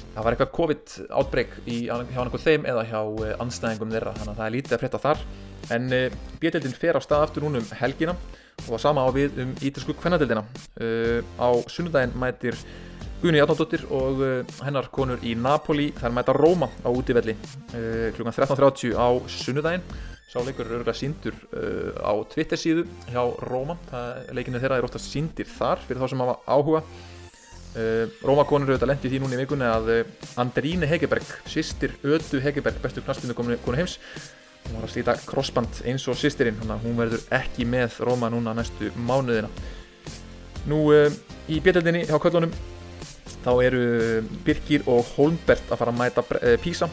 það 0.04 0.20
var 0.20 0.36
eitthvað 0.36 0.54
COVID 0.58 0.94
átbreyk 1.22 1.58
hjá 1.66 2.22
einhver 2.24 2.44
þeim 2.44 2.70
eða 2.70 2.86
hjá 2.90 3.02
anstæðingum 3.44 3.94
þeirra. 3.96 4.16
Þannig 4.20 4.34
að 4.34 4.40
það 4.40 4.48
er 4.48 4.56
lítið 4.58 4.78
að 4.78 4.84
frétta 4.84 5.04
þar. 5.08 5.26
En 5.74 5.92
bjöldildin 6.42 6.80
fer 6.80 7.00
á 7.00 7.02
stað 7.04 7.28
aftur 7.28 7.46
núna 7.46 7.62
um 7.62 7.76
helgina. 7.80 8.16
Og 8.70 8.80
sama 8.80 9.04
á 9.04 9.10
við 9.16 9.40
um 9.42 9.54
ítalsku 9.66 9.96
kvennadildina 9.98 10.44
á 11.42 11.50
sunnudaginn 11.72 12.14
mætir 12.22 12.58
Guðni 13.24 13.40
Játnándóttir 13.40 13.86
og 13.96 14.22
hennar 14.62 14.92
konur 14.94 15.24
í 15.26 15.34
Napoli. 15.40 15.90
Þær 15.98 16.14
mæta 16.14 16.36
Róma 16.38 16.70
á 16.86 16.90
útífelli 16.92 17.34
klukkan 18.14 18.36
13.30 18.36 18.94
á 19.00 19.10
sunnudaginn 19.26 19.86
Sáleikur 20.32 20.66
eru 20.66 20.80
örgulega 20.80 20.98
síndur 20.98 21.36
uh, 21.54 21.94
á 22.02 22.14
Twitter 22.32 22.58
síðu 22.58 22.86
hjá 23.12 23.22
Róma, 23.46 23.76
leikinu 24.34 24.62
þeirra 24.62 24.80
er 24.80 24.88
oftast 24.88 25.12
síndir 25.12 25.50
þar 25.50 25.84
fyrir 25.84 26.02
þá 26.02 26.08
sem 26.10 26.24
hafa 26.24 26.38
áhuga. 26.48 26.82
Uh, 27.74 28.06
Róma 28.26 28.46
konur 28.50 28.74
eru 28.74 28.90
lendið 28.90 29.10
í 29.10 29.14
því 29.14 29.22
núna 29.24 29.38
í 29.38 29.42
vikunni 29.44 29.68
að 29.70 29.92
uh, 29.94 30.02
Andríne 30.42 30.90
Hegeberg, 30.90 31.26
sýstir 31.50 31.94
Ödu 32.06 32.42
Hegeberg, 32.42 32.82
bestur 32.82 33.06
knastbyndu 33.06 33.38
konu 33.38 33.78
heims, 33.78 34.00
hún 34.68 34.80
var 34.80 34.88
að 34.88 34.94
slíta 34.96 35.18
crossband 35.26 35.82
eins 35.90 36.06
og 36.10 36.18
sýstirinn, 36.18 36.62
hún 36.84 36.98
verður 36.98 37.26
ekki 37.34 37.66
með 37.70 38.00
Róma 38.08 38.30
núna 38.34 38.56
næstu 38.58 38.94
mánuðina. 39.06 39.50
Nú 40.70 40.86
uh, 40.94 41.10
í 41.52 41.60
bjöldinni 41.62 42.06
hjá 42.08 42.18
köllunum 42.22 42.54
þá 43.44 43.52
eru 43.66 43.84
Birkir 44.46 44.86
og 44.90 45.04
Holmbert 45.18 45.68
að 45.70 45.82
fara 45.82 45.94
að 45.94 46.00
mæta 46.00 46.24
uh, 46.24 46.56
Písa 46.64 46.90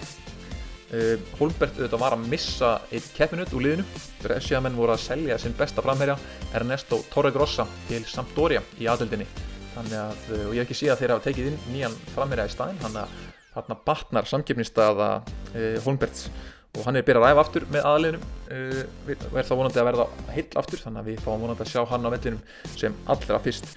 Uh, 0.91 1.15
Holmbert 1.39 1.77
auðvitað 1.79 2.01
var 2.03 2.17
að 2.17 2.25
missa 2.33 2.71
eitt 2.91 3.13
keppinut 3.15 3.53
úr 3.55 3.63
liðinu. 3.63 3.85
Bresciamenn 4.25 4.75
voru 4.75 4.97
að 4.97 5.05
selja 5.05 5.37
sinn 5.39 5.55
besta 5.59 5.85
framherja 5.85 6.17
Ernesto 6.59 6.99
Torregrossa 7.13 7.67
til 7.87 8.03
Sampdoria 8.11 8.63
í 8.83 8.89
aðöldinni 8.91 9.29
þannig 9.77 9.99
að, 10.01 10.25
uh, 10.33 10.47
og 10.49 10.57
ég 10.57 10.65
hef 10.65 10.67
ekki 10.67 10.79
síðan 10.81 10.97
að 10.97 11.03
þeir 11.03 11.15
hafa 11.15 11.27
tekið 11.29 11.51
inn 11.53 11.61
nýjan 11.71 11.95
framherja 12.17 12.49
í 12.51 12.55
staðin 12.57 12.81
þannig 12.83 13.05
að 13.05 13.29
þarna 13.55 13.79
batnar 13.87 14.31
samkipnistaða 14.33 15.11
uh, 15.21 15.79
Holmberts 15.87 16.27
og 16.75 16.83
hann 16.87 16.99
er 16.99 17.07
byrjað 17.07 17.23
að 17.23 17.31
ræfa 17.31 17.45
aftur 17.47 17.69
með 17.71 17.87
aðliðinum 17.93 18.27
og 18.51 19.39
er 19.39 19.47
þá 19.47 19.55
vonandi 19.59 19.81
að 19.83 19.89
verða 19.89 20.05
heill 20.31 20.51
aftur. 20.59 20.83
Þannig 20.85 21.01
að 21.01 21.09
við 21.11 21.25
fáum 21.25 21.43
vonandi 21.43 21.65
að 21.67 21.73
sjá 21.73 21.81
hann 21.91 22.07
á 22.07 22.15
vellinum 22.15 22.45
sem 22.79 23.01
allra 23.11 23.41
fyrst 23.43 23.75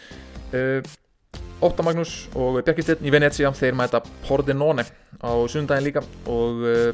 Óta 1.63 1.79
Magnús 1.85 2.25
og 2.35 2.57
Bjarkisteinn 2.65 3.05
í 3.07 3.11
Venecia 3.13 3.47
þeir 3.55 3.75
mæta 3.79 4.01
Pordenone 4.25 4.83
á 5.23 5.31
sundaginn 5.47 5.85
líka 5.85 6.01
og 6.27 6.63
eh, 6.67 6.89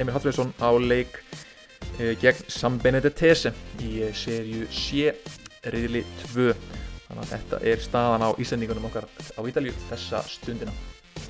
Emil 0.00 0.14
Hallfriðsson 0.14 0.54
á 0.64 0.72
leik 0.80 1.18
eh, 1.98 2.14
gegn 2.22 2.46
San 2.48 2.78
Benedetese 2.80 3.52
í 3.84 3.98
eh, 4.06 4.14
serju 4.16 4.64
C 4.72 5.12
riðli 5.68 6.00
2 6.22 6.46
þannig 7.04 7.20
að 7.20 7.32
þetta 7.34 7.58
er 7.68 7.82
staðan 7.84 8.24
á 8.24 8.30
Íslandingunum 8.40 8.86
okkar 8.88 9.04
á 9.12 9.40
Ítalju 9.44 9.74
þessa 9.90 10.22
stundina. 10.30 10.72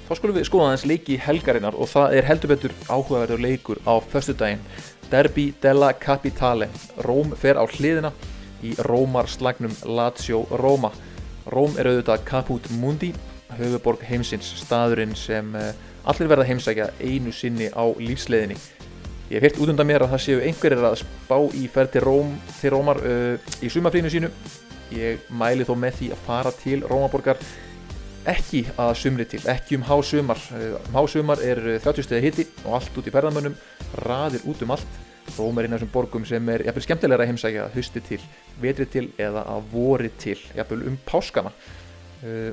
Þá 0.06 0.12
skulum 0.14 0.38
við 0.38 0.46
skoða 0.46 0.68
aðeins 0.68 0.84
leiki 0.86 1.16
helgarinnar 1.18 1.74
og 1.74 1.90
það 1.90 2.14
er 2.20 2.28
heldur 2.28 2.52
betur 2.52 2.76
áhugaverður 2.86 3.42
leikur 3.42 3.80
á 3.90 3.98
förstu 3.98 4.36
daginn 4.38 4.62
Derby 5.10 5.48
della 5.64 5.90
Capitale. 5.98 6.70
Róm 7.02 7.34
fer 7.34 7.58
á 7.58 7.66
hliðina 7.66 8.14
í 8.62 8.76
Rómar 8.86 9.26
slagnum 9.26 9.74
Lazio 9.82 10.44
Róma 10.62 10.92
Róm 11.52 11.76
er 11.76 11.90
auðvitað 11.90 12.22
Caput 12.28 12.68
Mundi, 12.80 13.10
höfuborg 13.58 14.04
heimsins, 14.08 14.48
staðurinn 14.62 15.12
sem 15.18 15.50
uh, 15.58 15.72
allir 16.08 16.30
verða 16.30 16.46
heimsækja 16.48 16.88
einu 17.02 17.32
sinni 17.34 17.68
á 17.68 17.84
lífsleðinni. 18.00 18.56
Ég 19.28 19.38
hef 19.38 19.46
hirt 19.46 19.60
út 19.60 19.72
undan 19.72 19.88
mér 19.88 20.04
að 20.04 20.14
það 20.14 20.24
séu 20.24 20.40
einhverjir 20.44 20.86
að 20.88 20.98
spá 21.02 21.36
í 21.56 21.66
ferð 21.72 21.94
til, 21.94 22.04
Róm, 22.04 22.32
til 22.60 22.72
Rómar 22.74 23.00
uh, 23.04 23.52
í 23.60 23.70
sumafrínu 23.72 24.12
sínu. 24.12 24.32
Ég 24.94 25.28
mæli 25.32 25.66
þó 25.68 25.74
með 25.80 26.00
því 26.00 26.10
að 26.14 26.24
fara 26.26 26.52
til 26.60 26.82
Rómaborgar 26.84 27.40
ekki 28.28 28.62
að 28.80 28.92
sumri 28.96 29.26
til, 29.28 29.42
ekki 29.50 29.78
um 29.78 29.84
hásumar. 29.88 30.40
Um 30.56 30.96
hásumar 30.96 31.42
er 31.44 31.60
30 31.84 32.06
stegi 32.06 32.24
hitti 32.24 32.46
og 32.64 32.78
allt 32.78 33.00
út 33.00 33.08
í 33.08 33.12
ferðamönnum, 33.12 33.56
raðir 34.04 34.46
út 34.48 34.64
um 34.64 34.72
allt. 34.76 35.02
Róm 35.34 35.58
er 35.58 35.66
einn 35.66 35.74
af 35.74 35.80
þessum 35.80 35.92
borgum 35.94 36.26
sem 36.28 36.48
er 36.52 36.62
jafnvel 36.66 36.84
skemmtilegra 36.84 37.24
að 37.24 37.30
heimsækja 37.32 37.64
að 37.64 37.78
husti 37.78 38.02
til, 38.04 38.20
vetri 38.62 38.86
til 38.86 39.06
eða 39.18 39.42
að 39.50 39.66
vori 39.72 40.10
til, 40.20 40.36
jafnvel 40.54 40.84
um 40.90 40.98
páskana. 41.08 41.50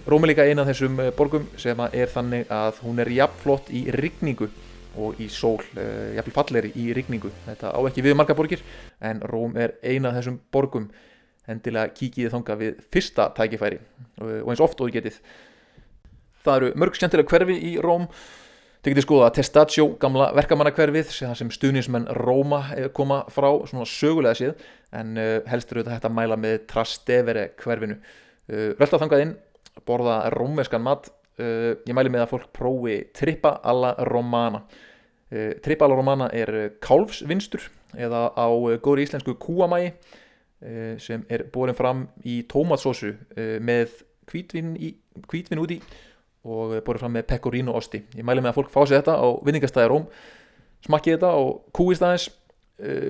Róm 0.08 0.26
er 0.26 0.32
líka 0.32 0.44
einn 0.48 0.60
af 0.60 0.68
þessum 0.72 0.98
borgum 1.16 1.46
sem 1.60 1.80
er 1.92 2.10
þannig 2.12 2.50
að 2.52 2.82
hún 2.84 3.00
er 3.00 3.12
jafnflott 3.16 3.70
í 3.72 3.86
rigningu 3.96 4.50
og 5.00 5.22
í 5.24 5.30
sól, 5.32 5.62
uh, 5.78 6.10
jafnvel 6.18 6.36
falleri 6.36 6.74
í 6.76 6.90
rigningu. 6.96 7.32
Þetta 7.46 7.72
á 7.72 7.80
ekki 7.88 8.04
við 8.04 8.18
marga 8.20 8.36
borgir 8.36 8.64
en 9.00 9.22
Róm 9.32 9.56
er 9.56 9.78
eina 9.84 10.10
af 10.10 10.20
þessum 10.20 10.42
borgum. 10.52 10.90
Endilega 11.50 11.94
kíkið 11.96 12.34
þonga 12.34 12.58
við 12.60 12.84
fyrsta 12.94 13.30
tækifæri 13.38 13.80
og 14.22 14.52
eins 14.52 14.62
oft 14.62 14.82
og 14.84 14.92
getið. 14.94 15.18
Það 16.44 16.58
eru 16.58 16.74
mörg 16.82 16.98
skemmtilega 16.98 17.32
hverfi 17.32 17.58
í 17.72 17.78
Róm 17.82 18.10
þið 18.82 18.96
getið 18.96 19.06
skoða 19.06 19.30
Testaccio, 19.36 19.84
gamla 20.02 20.32
verkamannakverfið 20.34 21.12
sem 21.14 21.50
stuðnismenn 21.54 22.08
Róma 22.18 22.64
koma 22.98 23.20
frá 23.30 23.50
svona 23.70 23.86
sögulega 23.86 24.38
síð 24.40 24.64
en 24.98 25.14
uh, 25.22 25.38
helst 25.52 25.70
eru 25.72 25.84
þetta 25.84 25.98
hægt 26.00 26.08
að 26.10 26.16
mæla 26.18 26.38
með 26.42 26.56
Trastevere 26.72 27.48
hverfinu. 27.62 28.00
Rölda 28.52 28.98
þangað 29.00 29.22
inn, 29.24 29.36
borða 29.88 30.16
rómeskan 30.34 30.82
mat. 30.84 31.06
Ég 31.40 31.94
mæli 31.96 32.12
með 32.12 32.26
að 32.26 32.32
fólk 32.34 32.50
prófi 32.58 32.98
Trippa 33.16 33.54
alla 33.64 33.94
Romana. 34.10 34.60
Trippa 35.64 35.88
alla 35.88 35.96
Romana 35.96 36.28
er 36.36 36.74
kálfsvinstur 36.84 37.70
eða 37.96 38.26
á 38.36 38.48
góðri 38.84 39.06
íslensku 39.06 39.38
kúamægi 39.40 39.94
sem 41.00 41.24
er 41.32 41.46
borin 41.54 41.78
fram 41.78 42.04
í 42.28 42.42
tómatsósu 42.52 43.14
með 43.64 44.02
kvítvin, 44.28 44.76
í, 44.76 44.92
kvítvin 45.32 45.64
úti 45.64 45.80
og 46.48 46.78
borin 46.86 47.04
fram 47.04 47.16
með 47.18 47.28
pecorino 47.30 47.76
osti. 47.78 48.02
Ég 48.18 48.26
mæli 48.26 48.42
með 48.42 48.54
að 48.54 48.60
fólk 48.60 48.72
fá 48.74 48.82
sér 48.84 49.02
þetta 49.02 49.18
á 49.22 49.28
vinningastæði 49.46 49.92
Róm 49.92 50.08
smakkið 50.86 51.18
þetta 51.18 51.34
og 51.38 51.52
kúist 51.78 52.06
aðeins 52.06 52.30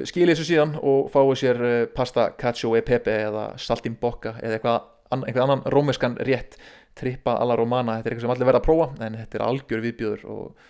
skilið 0.10 0.36
þessu 0.36 0.48
síðan 0.50 0.74
og 0.84 1.08
fáið 1.14 1.32
sér 1.40 1.62
pasta 1.96 2.32
cacio 2.40 2.74
e 2.76 2.82
pepe 2.84 3.14
eða 3.30 3.46
saltimbocca 3.62 4.36
eða 4.42 4.58
eitthvað, 4.58 4.90
eitthvað 5.22 5.46
annan 5.46 5.64
rómeskan 5.72 6.18
rétt 6.28 6.58
trippa 6.98 7.38
alla 7.40 7.56
romana, 7.56 8.00
þetta 8.00 8.10
er 8.10 8.16
eitthvað 8.16 8.26
sem 8.26 8.34
allir 8.34 8.50
verða 8.50 8.60
að 8.60 8.66
prófa 8.68 9.06
en 9.06 9.18
þetta 9.22 9.38
er 9.38 9.46
algjör 9.46 9.84
viðbjöður 9.86 10.26
og 10.34 10.66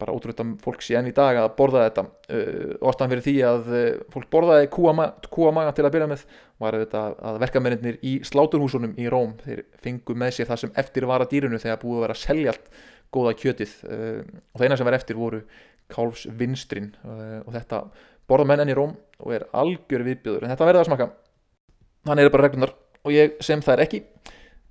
bara 0.00 0.12
ótrúið 0.12 0.40
að 0.42 0.50
fólk 0.64 0.82
enn 0.98 1.08
í 1.08 1.14
dag 1.16 1.38
að 1.40 1.52
borða 1.56 1.84
þetta. 1.86 2.04
Uh, 2.28 2.72
orðan 2.88 3.12
fyrir 3.12 3.24
því 3.24 3.34
að 3.48 3.70
uh, 3.70 3.86
fólk 4.12 4.28
borðaði 4.32 4.68
kúamaga 4.72 5.72
til 5.76 5.86
að 5.86 5.94
byrja 5.94 6.08
með 6.10 6.26
var 6.60 6.76
þetta 6.80 7.04
að 7.30 7.38
verkamennir 7.44 7.96
í 8.04 8.16
sláturhúsunum 8.24 8.96
í 9.00 9.08
Róm, 9.12 9.34
þeir 9.44 9.64
fengu 9.84 10.16
með 10.18 10.36
sér 10.36 10.50
það 10.50 10.62
sem 10.64 10.74
eftir 10.82 11.08
var 11.08 11.24
að 11.24 11.32
dýrunu 11.32 11.60
þegar 11.62 11.80
búið 11.82 11.98
að 11.98 12.04
vera 12.06 12.16
að 12.16 12.22
selja 12.22 12.52
allt 12.52 12.70
góða 13.16 13.34
kjötið. 13.40 13.74
Uh, 13.86 14.20
og 14.52 14.60
það 14.60 14.68
eina 14.68 14.80
sem 14.80 14.90
var 14.90 14.98
eftir 14.98 15.20
voru 15.20 15.42
kálfsvinstrin 15.92 16.88
og 17.06 17.52
þetta 17.54 17.84
borða 18.26 18.48
menn 18.50 18.64
enn 18.64 18.72
í 18.72 18.74
Róm 18.74 18.96
og 19.22 19.36
er 19.36 19.44
algjör 19.54 20.02
viðbjöður 20.08 20.44
en 20.44 20.50
þetta 20.50 20.66
verða 20.66 20.82
að 20.82 20.88
smaka. 20.88 21.06
Þannig 22.08 22.26
er 22.26 22.32
bara 22.34 22.48
reglunar 22.48 22.72
og 23.06 23.14
ég 23.14 23.36
sem 23.46 23.62
það 23.62 23.76
er 23.76 23.82
ekki 23.84 24.00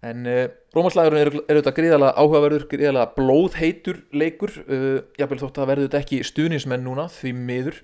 En 0.04 0.26
uh, 0.28 0.48
Rómarslæðurinn 0.76 1.22
eru 1.22 1.40
er 1.46 1.56
auðvitað 1.58 1.78
gríðalega 1.80 2.20
áhugaverður, 2.20 2.66
gríðalega 2.72 3.14
blóðheitur 3.16 4.02
leikur, 4.14 4.52
uh, 4.66 5.00
jábel 5.20 5.40
þótt 5.42 5.62
að 5.62 5.72
verður 5.72 5.88
þetta 5.88 6.02
ekki 6.04 6.20
stuðnismenn 6.28 6.86
núna 6.86 7.08
því 7.14 7.32
miður. 7.38 7.80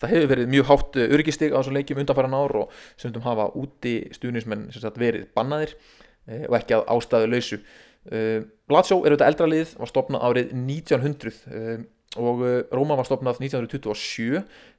Það 0.00 0.12
hefur 0.12 0.30
verið 0.32 0.52
mjög 0.54 0.70
hátt 0.70 1.00
uh, 1.00 1.08
örgistig 1.18 1.52
á 1.52 1.58
þessum 1.58 1.76
leikjum 1.76 2.00
undanfæran 2.02 2.38
ár 2.38 2.56
og 2.62 2.78
sem 2.94 3.12
við 3.12 3.26
hafa 3.26 3.50
úti 3.58 3.96
stuðnismenn 4.16 4.68
sagt, 4.76 5.00
verið 5.02 5.26
bannaðir 5.36 5.74
uh, 5.74 6.46
og 6.46 6.56
ekki 6.60 6.78
að 6.78 6.86
ástæðu 6.94 7.32
lausu. 7.34 7.60
Uh, 8.06 8.40
Lazio 8.72 9.02
er 9.02 9.16
auðvitað 9.16 9.28
eldra 9.32 9.50
lið, 9.50 9.76
var 9.82 9.92
stopnað 9.92 10.26
árið 10.30 10.56
1900 10.56 11.36
uh, 11.50 11.76
og 12.16 12.38
Róma 12.72 12.96
var 12.96 13.04
stopnað 13.04 13.42
1927 13.42 14.38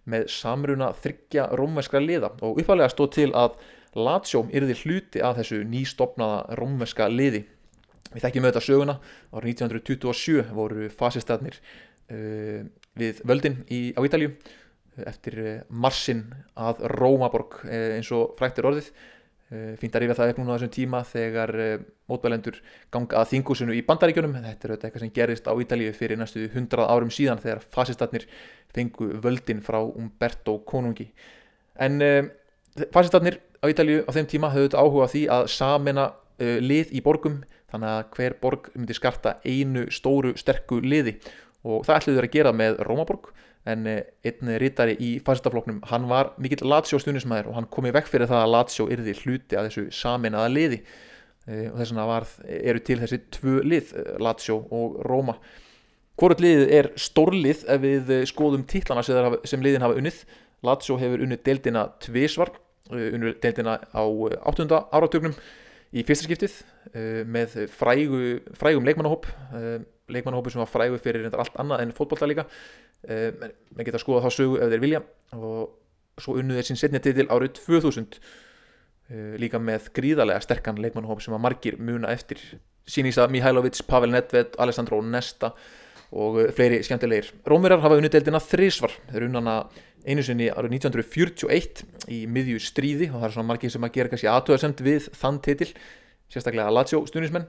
með 0.09 0.23
samruna 0.31 0.87
þryggja 1.03 1.51
rómæskra 1.59 1.99
liða 2.01 2.31
og 2.41 2.57
uppalega 2.63 2.89
stóð 2.89 3.11
til 3.13 3.27
að 3.37 3.59
Lazio 3.95 4.43
yrði 4.51 4.75
hluti 4.83 5.23
af 5.23 5.37
þessu 5.39 5.61
nýstopnaða 5.67 6.57
rómverska 6.59 7.07
liði. 7.11 7.43
Við 8.13 8.23
þekkjum 8.23 8.47
auðvitað 8.47 8.67
söguna, 8.67 8.95
árið 9.35 9.51
1927 9.55 10.55
voru 10.55 10.87
fasistarnir 10.93 11.59
uh, 11.59 12.63
við 12.97 13.21
völdin 13.27 13.61
í, 13.69 13.91
á 13.97 14.01
Ítalju 14.05 14.31
eftir 15.07 15.37
uh, 15.43 15.51
marsinn 15.69 16.25
að 16.57 16.87
Rómaborg 16.97 17.61
eins 17.67 18.11
og 18.15 18.33
fræktir 18.39 18.69
orðið. 18.69 18.91
Fínt 19.79 19.93
að 19.95 20.01
rífa 20.03 20.15
það 20.17 20.29
upp 20.33 20.39
núna 20.41 20.51
á 20.51 20.55
þessum 20.57 20.71
tíma 20.75 20.99
þegar 21.07 21.51
mótbælendur 22.11 22.57
ganga 22.91 23.21
að 23.21 23.29
þingusinu 23.31 23.77
í 23.77 23.83
bandaríkjunum. 23.87 24.33
Þetta 24.43 24.67
er 24.67 24.73
auðvitað 24.73 24.87
eitthvað 24.89 25.03
sem 25.05 25.13
gerist 25.15 25.47
á 25.47 25.53
Ítalju 25.55 25.93
fyrir 25.95 26.19
næstu 26.19 26.49
hundrað 26.51 26.91
árum 26.91 27.13
síðan 27.15 27.39
þegar 27.39 27.63
fasistarnir 27.71 28.25
fengu 28.75 29.07
völdin 29.23 29.63
frá 29.63 29.79
Umberto 29.79 30.57
Konungi. 30.67 31.07
En 31.79 32.03
uh, 32.03 32.27
fasistarnir 32.91 33.39
á 33.61 33.65
Ítalju 33.71 34.03
á 34.05 34.11
þeim 34.13 34.29
tíma 34.29 34.51
höfðu 34.53 34.69
þetta 34.69 34.83
áhuga 34.83 35.09
því 35.11 35.23
að 35.33 35.49
samena 35.53 36.05
uh, 36.11 36.57
lið 36.61 36.93
í 36.93 37.01
borgum 37.05 37.41
þannig 37.71 37.91
að 37.91 38.05
hver 38.15 38.37
borg 38.41 38.69
myndi 38.75 38.95
skarta 38.95 39.37
einu 39.43 39.87
stóru 39.93 40.33
sterku 40.39 40.79
liði. 40.83 41.17
Og 41.67 41.83
það 41.87 41.99
ætluðu 41.99 42.19
þeir 42.19 42.29
að 42.29 42.35
gera 42.37 42.53
með 42.55 42.79
Rómaborg 42.87 43.31
en 43.67 43.89
uh, 43.89 43.99
einn 44.27 44.53
rittari 44.61 44.95
í 45.03 45.11
fasistafloknum 45.25 45.81
hann 45.89 46.07
var 46.11 46.33
mikill 46.41 46.67
Lazio 46.69 46.99
stunismæður 47.01 47.51
og 47.51 47.59
hann 47.59 47.69
kom 47.73 47.89
í 47.89 47.93
vekk 47.95 48.11
fyrir 48.11 48.31
það 48.31 48.45
að 48.45 48.53
Lazio 48.55 48.89
yrði 48.93 49.15
hluti 49.23 49.59
að 49.59 49.69
þessu 49.69 49.87
samenaða 49.99 50.53
liði. 50.53 50.81
Uh, 51.47 51.67
og 51.71 51.79
þess 51.81 51.95
vegna 51.95 52.59
eru 52.61 52.83
til 52.83 52.99
þessi 53.03 53.23
tvö 53.33 53.61
lið, 53.65 53.95
uh, 53.95 54.11
Lazio 54.23 54.61
og 54.75 55.01
Róma. 55.07 55.37
Hvort 56.17 56.41
liðið 56.41 56.71
er 56.73 56.93
stórlið 56.97 57.67
ef 57.69 57.81
við 57.83 58.07
skoðum 58.25 58.63
títlana 58.65 59.03
sem, 59.05 59.61
liðin 59.61 59.83
hafa 59.85 59.99
unnið. 59.99 60.23
Lazio 60.65 60.95
hefur 60.97 61.21
unnið 61.21 61.43
deildina 61.45 61.83
tvísvar 62.01 62.49
Unnur 62.91 63.35
deildina 63.43 63.77
á 63.91 64.03
8. 64.03 64.67
Uh, 64.67 64.77
áratögnum 64.95 65.35
í 65.95 66.03
fyrsta 66.07 66.27
skiptið 66.27 66.55
uh, 66.93 67.23
með 67.27 67.57
frægu, 67.73 68.21
frægum 68.59 68.87
leikmannahóp 68.87 69.27
leikmannahópu 70.07 70.53
sem 70.53 70.63
var 70.63 70.71
frægu 70.71 70.99
fyrir 71.03 71.27
allt 71.33 71.57
annað 71.59 71.83
en 71.83 71.95
fótbollta 71.95 72.29
líka. 72.29 72.45
Menn 73.03 73.83
geta 73.83 73.99
skoða 73.99 74.23
þá 74.23 74.37
sögu 74.37 74.55
ef 74.63 74.69
þeir 74.71 74.83
vilja 74.83 75.01
og 75.35 76.21
svo 76.23 76.37
unnuð 76.39 76.61
þeir 76.61 76.67
sín 76.69 76.79
setni 76.79 77.01
titil 77.03 77.27
árið 77.27 77.57
2000 77.57 78.15
líka 79.43 79.59
með 79.59 79.89
gríðarlega 79.99 80.45
sterkan 80.45 80.79
leikmannahóp 80.79 81.19
sem 81.23 81.35
að 81.35 81.43
margir 81.43 81.75
muna 81.75 82.13
eftir. 82.15 82.39
Sinisa 82.87 83.27
Mihailovic, 83.27 83.81
Pavel 83.83 84.15
Nedved, 84.15 84.55
Alessandro 84.63 85.01
Nesta 85.03 85.51
og 86.15 86.39
fleiri 86.55 86.79
skemmtilegir. 86.87 87.33
Rómurar 87.47 87.83
hafa 87.83 87.97
unnið 87.99 88.15
deildina 88.15 88.39
þrísvar 88.39 88.93
þeir 89.11 89.27
unnana 89.27 89.57
einu 90.05 90.23
sinni 90.25 90.49
árið 90.51 90.77
1941 90.77 91.85
í 92.13 92.19
miðju 92.31 92.59
stríði 92.63 93.09
og 93.11 93.21
það 93.21 93.27
er 93.27 93.33
svona 93.35 93.49
margir 93.51 93.73
sem 93.73 93.87
að 93.87 93.95
gera 93.97 94.11
kannski 94.11 94.29
aðtöðasemt 94.31 94.83
við 94.85 95.09
þann 95.17 95.39
titil 95.45 95.69
sérstaklega 96.31 96.73
Lazio 96.73 97.01
stunismenn 97.09 97.47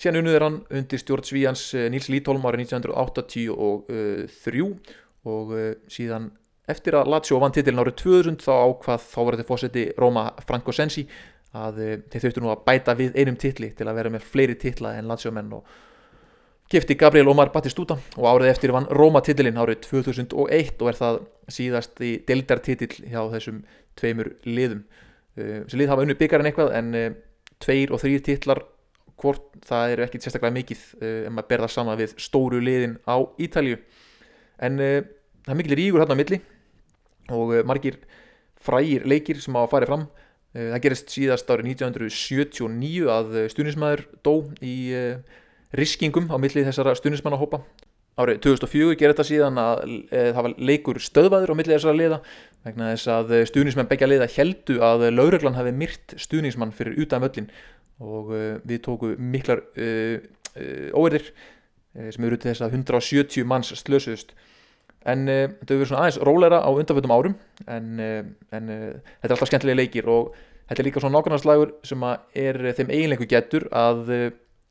síðan 0.00 0.20
unnúður 0.22 0.46
hann 0.46 0.60
undir 0.74 1.00
stjórn 1.00 1.26
Svíjans 1.26 1.64
eh, 1.78 1.88
Níls 1.92 2.08
Lítholm 2.10 2.44
árið 2.48 2.66
1983 2.66 3.46
og 5.22 5.52
uh, 5.54 5.68
síðan 5.86 6.32
eftir 6.70 6.96
að 6.98 7.12
Lazio 7.12 7.38
vann 7.42 7.54
titilin 7.54 7.82
árið 7.82 8.00
2000 8.02 8.42
þá 8.42 8.52
ákvað 8.56 9.04
þá 9.06 9.20
var 9.20 9.36
þetta 9.36 9.50
fósetti 9.50 9.84
Roma 9.98 10.24
Franco 10.46 10.74
Sensi 10.74 11.06
að 11.54 11.78
uh, 11.78 11.94
þeir 12.10 12.26
þauðtu 12.26 12.42
nú 12.42 12.50
að 12.50 12.64
bæta 12.66 12.96
við 12.98 13.18
einum 13.20 13.38
titli 13.38 13.70
til 13.78 13.86
að 13.86 13.98
vera 14.00 14.12
með 14.14 14.26
fleiri 14.32 14.58
titla 14.58 14.96
en 14.98 15.10
Lazio 15.10 15.30
menn 15.34 15.52
og 15.54 15.78
Kifti 16.70 16.96
Gabriel 16.96 17.28
Omar 17.28 17.50
Battistuta 17.52 17.98
og 18.16 18.26
árið 18.30 18.48
eftir 18.52 18.72
vann 18.72 18.86
Róma 18.88 19.20
titilinn 19.24 19.58
árið 19.60 19.82
2001 19.84 20.80
og 20.80 20.88
er 20.88 20.96
það 20.96 21.18
síðast 21.52 22.00
í 22.00 22.12
deldartitill 22.28 22.94
hjá 23.10 23.20
þessum 23.34 23.58
tveimur 24.00 24.30
liðum. 24.48 24.86
Uh, 25.36 25.64
þessi 25.66 25.80
lið 25.80 25.92
hafa 25.92 26.06
unni 26.06 26.16
byggar 26.16 26.40
en 26.40 26.48
eitthvað 26.48 26.72
en 26.78 26.94
uh, 26.96 27.10
tveir 27.60 27.92
og 27.92 28.00
þrýr 28.00 28.24
titlar 28.24 28.62
hvort 29.20 29.44
það 29.68 29.92
eru 29.94 30.06
ekkit 30.06 30.24
sérstaklega 30.24 30.56
mikið 30.56 30.80
en 31.28 31.34
maður 31.36 31.48
berða 31.52 31.68
sama 31.70 31.92
við 32.00 32.16
stóru 32.18 32.58
liðin 32.58 32.96
á 33.06 33.22
Ítalju. 33.38 33.76
En 34.58 34.80
það 34.80 35.52
er 35.52 35.58
mikil 35.60 35.76
ríkur 35.78 36.02
hérna 36.02 36.16
á 36.16 36.20
milli 36.22 36.38
og 37.30 37.52
margir 37.68 38.00
frægir 38.58 39.06
leikir 39.06 39.38
sem 39.38 39.54
á 39.54 39.62
að 39.62 39.70
fara 39.76 39.86
fram. 39.86 40.08
Það 40.56 40.82
gerist 40.88 41.14
síðast 41.14 41.52
árið 41.54 41.70
1979 41.76 43.12
að 43.14 43.38
stunismæður 43.54 44.02
dó 44.26 44.34
í 44.58 44.74
riskingum 45.76 46.30
á 46.32 46.36
millið 46.40 46.68
þessara 46.70 46.94
stunismannahópa 46.98 47.62
árið 48.20 48.42
2004 48.44 48.96
gerir 49.00 49.14
þetta 49.14 49.24
síðan 49.24 49.60
að 49.60 49.78
e, 50.12 50.24
það 50.34 50.42
var 50.46 50.56
leikur 50.60 50.98
stöðvaður 51.00 51.52
á 51.52 51.58
millið 51.58 51.76
þessara 51.78 51.96
liða 51.96 52.18
vegna 52.66 52.90
þess 52.92 53.12
að 53.14 53.32
stunismenn 53.48 53.88
begja 53.88 54.08
liða 54.10 54.28
heldu 54.34 54.76
að 54.84 55.06
lauruglan 55.14 55.56
hafi 55.56 55.72
myrt 55.72 56.16
stunismann 56.20 56.74
fyrir 56.76 56.98
utan 57.00 57.24
völlin 57.24 57.48
og 58.02 58.32
uh, 58.34 58.54
við 58.66 58.82
tóku 58.86 59.14
miklar 59.18 59.62
uh, 59.76 60.16
uh, 60.56 60.88
óerðir 60.96 61.32
sem 61.92 62.24
eru 62.24 62.38
til 62.40 62.48
þess 62.48 62.64
að 62.64 62.78
170 62.78 63.44
manns 63.44 63.68
slösuðust. 63.76 64.30
En 65.04 65.26
uh, 65.28 65.50
þetta 65.60 65.74
hefur 65.74 65.82
verið 65.82 65.90
svona 65.90 66.04
aðeins 66.06 66.20
róleira 66.24 66.62
á 66.64 66.70
undanfjöldum 66.72 67.14
árum 67.14 67.36
en, 67.66 67.90
en 68.00 68.70
þetta 68.72 69.28
er 69.28 69.34
alltaf 69.34 69.50
skemmtilega 69.50 69.80
leikir 69.82 70.08
og 70.10 70.32
þetta 70.68 70.80
er 70.80 70.88
líka 70.88 71.02
svona 71.02 71.18
nákvæmnarslægur 71.18 71.74
sem 71.86 72.06
að 72.06 72.42
er 72.46 72.60
þeim 72.78 72.94
eiginleiku 72.94 73.28
getur 73.28 73.68
að 73.76 74.06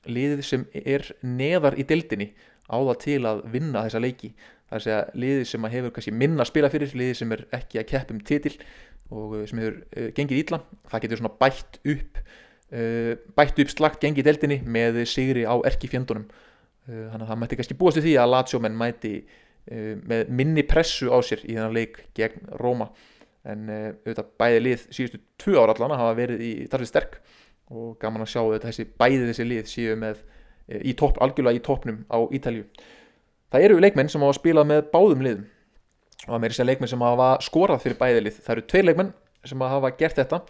liðið 0.10 0.42
sem 0.46 0.64
er 0.74 1.06
neðar 1.22 1.78
í 1.80 1.86
dildinni 1.88 2.32
á 2.72 2.78
það 2.80 2.98
til 3.04 3.20
að 3.28 3.42
vinna 3.54 3.84
þessa 3.86 4.02
leiki. 4.02 4.32
Það 4.70 4.78
er 4.78 4.80
að 4.80 4.86
segja 4.86 5.02
liðið 5.24 5.44
sem 5.50 5.68
að 5.68 5.76
hefur 5.76 5.94
kannski 5.96 6.14
minna 6.16 6.46
að 6.46 6.52
spila 6.52 6.72
fyrir 6.72 6.96
liðið 7.02 7.20
sem 7.20 7.36
er 7.36 7.44
ekki 7.58 7.82
að 7.82 7.90
keppum 7.92 8.22
titil 8.28 8.54
og 9.12 9.36
uh, 9.36 9.44
sem 9.50 9.62
hefur 9.62 9.78
uh, 9.84 10.08
gengið 10.16 10.42
ítla 10.46 10.62
það 10.92 11.04
getur 11.06 11.22
svona 11.22 11.34
bætt 11.42 11.80
upp 11.94 12.22
uh, 12.22 13.14
bætt 13.38 13.62
upp 13.64 13.74
slagt 13.74 14.02
gengið 14.04 14.24
í 14.24 14.28
deildinni 14.30 14.60
með 14.64 15.02
sigri 15.12 15.44
á 15.44 15.56
erkifjöndunum. 15.68 16.28
Uh, 16.88 17.08
þannig 17.12 17.26
að 17.26 17.32
það 17.34 17.42
mætti 17.44 17.60
kannski 17.60 17.80
búast 17.82 18.00
við 18.00 18.10
því 18.10 18.18
að 18.24 18.34
Lazio-menn 18.36 18.80
mæti 18.80 19.16
uh, 19.22 19.96
með 20.00 20.32
minni 20.32 20.66
pressu 20.68 21.12
á 21.12 21.20
sér 21.20 21.44
í 21.44 21.58
þennan 21.58 21.76
leik 21.76 22.06
gegn 22.18 22.48
Róma 22.64 22.90
en 23.42 23.66
auðvitað 23.74 24.34
bæði 24.38 24.58
lið 24.62 24.82
síðustu 24.94 25.20
tvö 25.42 25.56
ára 25.58 25.74
allan 25.74 25.98
hafa 25.98 26.18
verið 26.20 26.44
í 26.46 26.50
tarfið 26.70 26.90
sterk 26.92 27.16
og 27.72 27.96
gaman 28.02 28.26
að 28.26 28.34
sjá 28.34 28.42
auðvitað 28.44 28.70
þessi 28.70 28.88
bæði 29.00 29.28
þessi 29.30 29.48
lið 29.48 29.70
séu 29.72 29.96
með 30.00 30.20
uh, 30.22 30.82
í 30.84 30.96
topp, 31.00 31.22
algjörlega 31.24 31.60
í 31.60 31.64
toppnum 31.66 32.04
á 32.12 32.20
Ítalju 32.36 32.68
það 33.52 33.66
eru 33.68 33.82
leikmenn 33.84 34.12
sem 34.12 34.24
hafa 34.24 34.38
spilað 34.38 34.70
með 34.70 34.86
báðum 34.94 35.26
liðum. 35.26 35.48
Og 36.22 36.30
það 36.30 36.44
meiri 36.44 36.58
sér 36.58 36.70
leikmenn 36.70 36.92
sem 36.92 37.04
hafa 37.04 37.32
skorað 37.44 37.84
fyrir 37.84 37.98
bæði 38.00 38.24
lið. 38.28 38.38
Það 38.46 38.54
eru 38.56 38.66
tveir 38.70 38.88
leikmenn 38.88 39.12
sem 39.50 39.66
hafa 39.66 39.92
gert 39.98 40.20
þetta. 40.22 40.42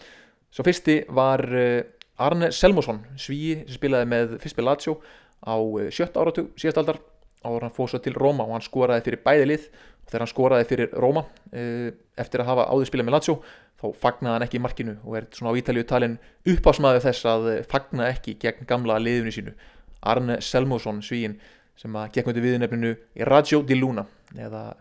Svo 0.52 0.66
fyrsti 0.68 0.98
var 1.16 1.44
uh, 1.48 1.80
Arne 2.22 2.52
Selmosson, 2.54 3.02
svíi 3.20 3.62
sem 3.64 3.78
spilaði 3.78 4.10
með 4.12 4.36
fyrst 4.44 4.60
með 4.60 4.68
Lazio 4.68 4.98
á 5.42 5.56
uh, 5.56 5.88
sjött 5.94 6.20
áratug 6.20 6.52
síðast 6.60 6.82
aldar 6.82 7.00
áður 7.46 7.66
hann 7.66 7.74
fór 7.76 7.90
svo 7.92 8.02
til 8.04 8.14
Róma 8.18 8.46
og 8.46 8.56
hann 8.56 8.66
skoraði 8.66 9.06
fyrir 9.08 9.24
bæði 9.26 9.48
lið. 9.50 9.68
Og 10.02 10.12
þegar 10.12 10.26
hann 10.26 10.32
skoraði 10.32 10.68
fyrir 10.70 10.96
Róma 11.04 11.26
uh, 11.26 11.90
eftir 12.20 12.44
að 12.44 12.52
hafa 12.52 12.68
áður 12.72 12.90
spilað 12.90 13.10
með 13.10 13.18
Lazio 13.18 13.38
þá 13.82 13.86
fagnaði 13.98 14.36
hann 14.36 14.46
ekki 14.46 14.62
markinu 14.62 14.98
og 15.02 15.18
er 15.18 15.28
svona 15.34 15.54
á 15.54 15.58
Ítalíu 15.58 15.86
talin 15.90 16.20
uppásmaður 16.52 17.06
þess 17.08 17.30
að 17.32 17.48
fagna 17.72 18.12
ekki 18.12 18.36
gegn 18.42 18.68
gamla 18.70 19.00
liðinu 19.02 19.34
sínu. 19.34 19.56
Arne 20.02 20.38
Selmosson, 20.42 21.02
svíin 21.06 21.40
sem 21.78 21.98
að 21.98 22.14
gekk 22.18 22.30
undir 22.30 22.46
viðnefninu 22.46 22.94
Raggio 23.30 23.62
di 23.66 23.78
Luna 23.78 24.06
eða 24.38 24.72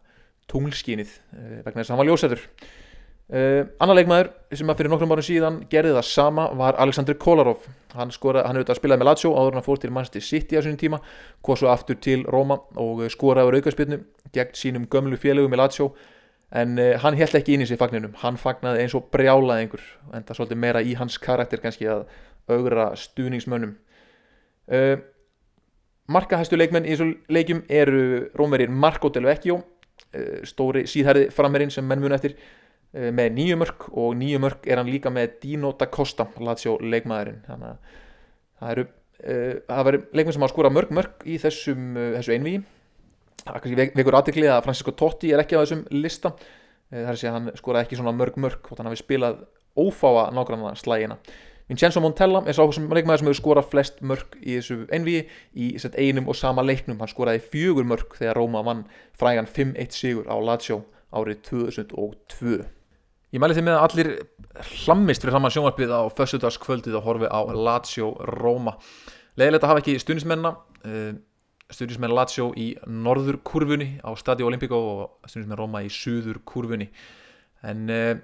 tunglskínið 0.51 1.11
uh, 1.11 1.59
vegna 1.65 1.81
þess 1.81 1.91
að 1.91 1.95
hann 1.95 2.03
var 2.03 2.11
ljósætur 2.11 2.47
Uh, 3.31 3.63
annar 3.79 3.95
leikmaður 3.95 4.29
sem 4.59 4.71
að 4.73 4.81
fyrir 4.81 4.91
nokkrum 4.91 5.13
árum 5.15 5.23
síðan 5.23 5.59
gerði 5.71 5.93
það 5.95 6.07
sama 6.09 6.49
var 6.59 6.75
Aleksandr 6.83 7.15
Kolarov. 7.23 7.63
Hann, 7.95 8.11
skora, 8.11 8.43
hann 8.43 8.59
þetta 8.59 8.75
spilaði 8.75 9.05
með 9.05 9.07
Lazio 9.07 9.31
áður 9.39 9.59
hann 9.59 9.67
fór 9.69 9.79
til 9.79 9.91
Manchester 9.95 10.25
City 10.27 10.59
á 10.59 10.67
sínum 10.67 10.81
tíma 10.81 10.99
kom 11.47 11.59
svo 11.61 11.69
aftur 11.71 12.01
til 12.03 12.25
Róma 12.27 12.57
og 12.83 13.05
skoraði 13.15 13.55
á 13.55 13.55
aukarspilnu 13.61 14.01
gegn 14.35 14.59
sínum 14.59 14.89
gömlu 14.91 15.15
félögum 15.15 15.55
í 15.55 15.63
Lazio. 15.63 15.93
En 16.51 16.75
uh, 16.83 16.97
hann 17.05 17.21
held 17.21 17.39
ekki 17.39 17.55
inn 17.55 17.63
í 17.63 17.71
sig 17.71 17.79
fagninum. 17.79 18.19
Hann 18.19 18.41
fagnaði 18.41 18.83
eins 18.83 18.99
og 18.99 19.07
brjálaði 19.15 19.69
einhver 19.69 19.85
en 20.11 20.27
það 20.27 20.41
svolítið 20.41 20.63
meira 20.67 20.83
í 20.83 20.99
hans 20.99 21.23
karakter 21.23 21.63
kannski 21.63 21.87
að 21.87 22.09
augra 22.51 22.91
stuðningsmönnum. 22.99 23.77
Uh, 24.67 24.97
markahæstu 26.11 26.59
leikmenn 26.59 26.89
í 26.89 26.97
þessu 26.97 27.13
leikjum 27.31 27.63
eru 27.71 28.25
rómverið 28.35 28.75
Marco 28.75 29.15
Del 29.15 29.31
Vecchio 29.31 29.63
stóri 30.49 30.89
síðherði 30.91 31.29
framerinn 31.31 31.71
sem 31.71 31.85
menn 31.87 32.01
mun 32.03 32.17
eftir 32.17 32.33
Eh, 32.35 32.59
með 32.91 33.29
nýju 33.37 33.57
mörg 33.61 33.85
og 33.93 34.15
nýju 34.19 34.41
mörg 34.43 34.65
er 34.67 34.81
hann 34.81 34.91
líka 34.91 35.13
með 35.15 35.37
Dino 35.45 35.71
da 35.79 35.87
Costa 35.87 36.27
Lazio 36.43 36.77
leikmaðurinn. 36.83 37.45
Þannig 37.47 37.69
að 37.71 38.01
það 38.61 38.73
eru 38.75 38.87
uh, 38.87 39.55
það 39.69 39.85
verður 39.89 40.07
leikmenn 40.11 40.37
sem 40.37 40.45
hafa 40.45 40.55
skórað 40.55 40.77
mörg 40.77 40.95
mörg 40.99 41.27
í 41.27 41.37
þessum, 41.43 41.85
uh, 41.95 42.09
þessu 42.19 42.35
einví 42.37 42.57
það 43.41 43.61
kannski 43.65 43.93
vekur 43.97 44.19
aðtiklið 44.19 44.55
að 44.55 44.65
Francisco 44.67 44.97
Totti 44.97 45.31
er 45.33 45.43
ekki 45.45 45.57
á 45.57 45.63
þessum 45.63 45.85
lista. 45.95 46.35
Uh, 46.91 47.05
það 47.05 47.13
er 47.13 47.23
að 47.31 47.39
hann 47.39 47.53
skóraði 47.61 47.87
ekki 47.87 48.01
svona 48.01 48.17
mörg 48.17 48.41
mörg 48.43 48.67
og 48.67 48.75
þannig 48.75 48.91
að 48.91 48.97
við 48.97 49.05
spilað 49.05 49.47
ófáa 49.79 50.27
nágranna 50.35 50.75
slægina 50.75 51.21
Vincenzo 51.71 52.01
Montella 52.03 52.41
er 52.51 52.57
sá 52.59 52.65
sem 52.75 52.89
leikmaður 52.91 53.21
sem 53.21 53.29
hefur 53.29 53.39
skórað 53.39 53.69
flest 53.71 54.01
mörg 54.03 54.33
í 54.43 54.57
þessu 54.57 54.81
einví 54.91 55.21
í 55.55 55.69
set, 55.79 55.95
einum 55.95 56.27
og 56.27 56.35
sama 56.35 56.65
leiknum. 56.67 56.99
Hann 56.99 57.13
skóraði 57.13 57.45
fjögur 57.53 57.87
mörg 57.87 58.17
þegar 58.19 58.41
Róma 58.41 58.65
vann 58.67 58.83
frægan 59.15 59.47
5-1 59.47 59.95
sigur 59.95 60.27
á 60.27 60.35
Lazio 60.43 60.81
árið 61.15 61.45
2002 61.47 62.80
Ég 63.31 63.39
mæli 63.39 63.55
því 63.55 63.63
með 63.63 63.77
að 63.77 63.85
allir 63.87 64.09
hlammist 64.83 65.23
fyrir 65.23 65.37
saman 65.37 65.53
sjónvarpið 65.55 65.93
á 65.95 66.03
fössudagskvöldið 66.19 66.97
og 66.99 67.05
horfi 67.05 67.29
á 67.31 67.41
Lazio 67.55 68.09
Roma. 68.27 68.73
Leðilegt 69.39 69.63
að 69.63 69.71
hafa 69.71 69.83
ekki 69.85 70.01
stundismenna, 70.03 70.51
uh, 70.83 71.13
stundismenn 71.71 72.11
Lazio 72.11 72.49
í 72.59 72.73
norður 72.91 73.39
kurfunni 73.47 74.01
á 74.03 74.11
Stadio 74.19 74.49
Olimpico 74.51 74.81
og 74.81 75.31
stundismenn 75.31 75.61
Roma 75.61 75.85
í 75.87 75.93
suður 75.95 76.41
kurfunni. 76.43 76.89
En 77.63 77.87
uh, 77.95 78.17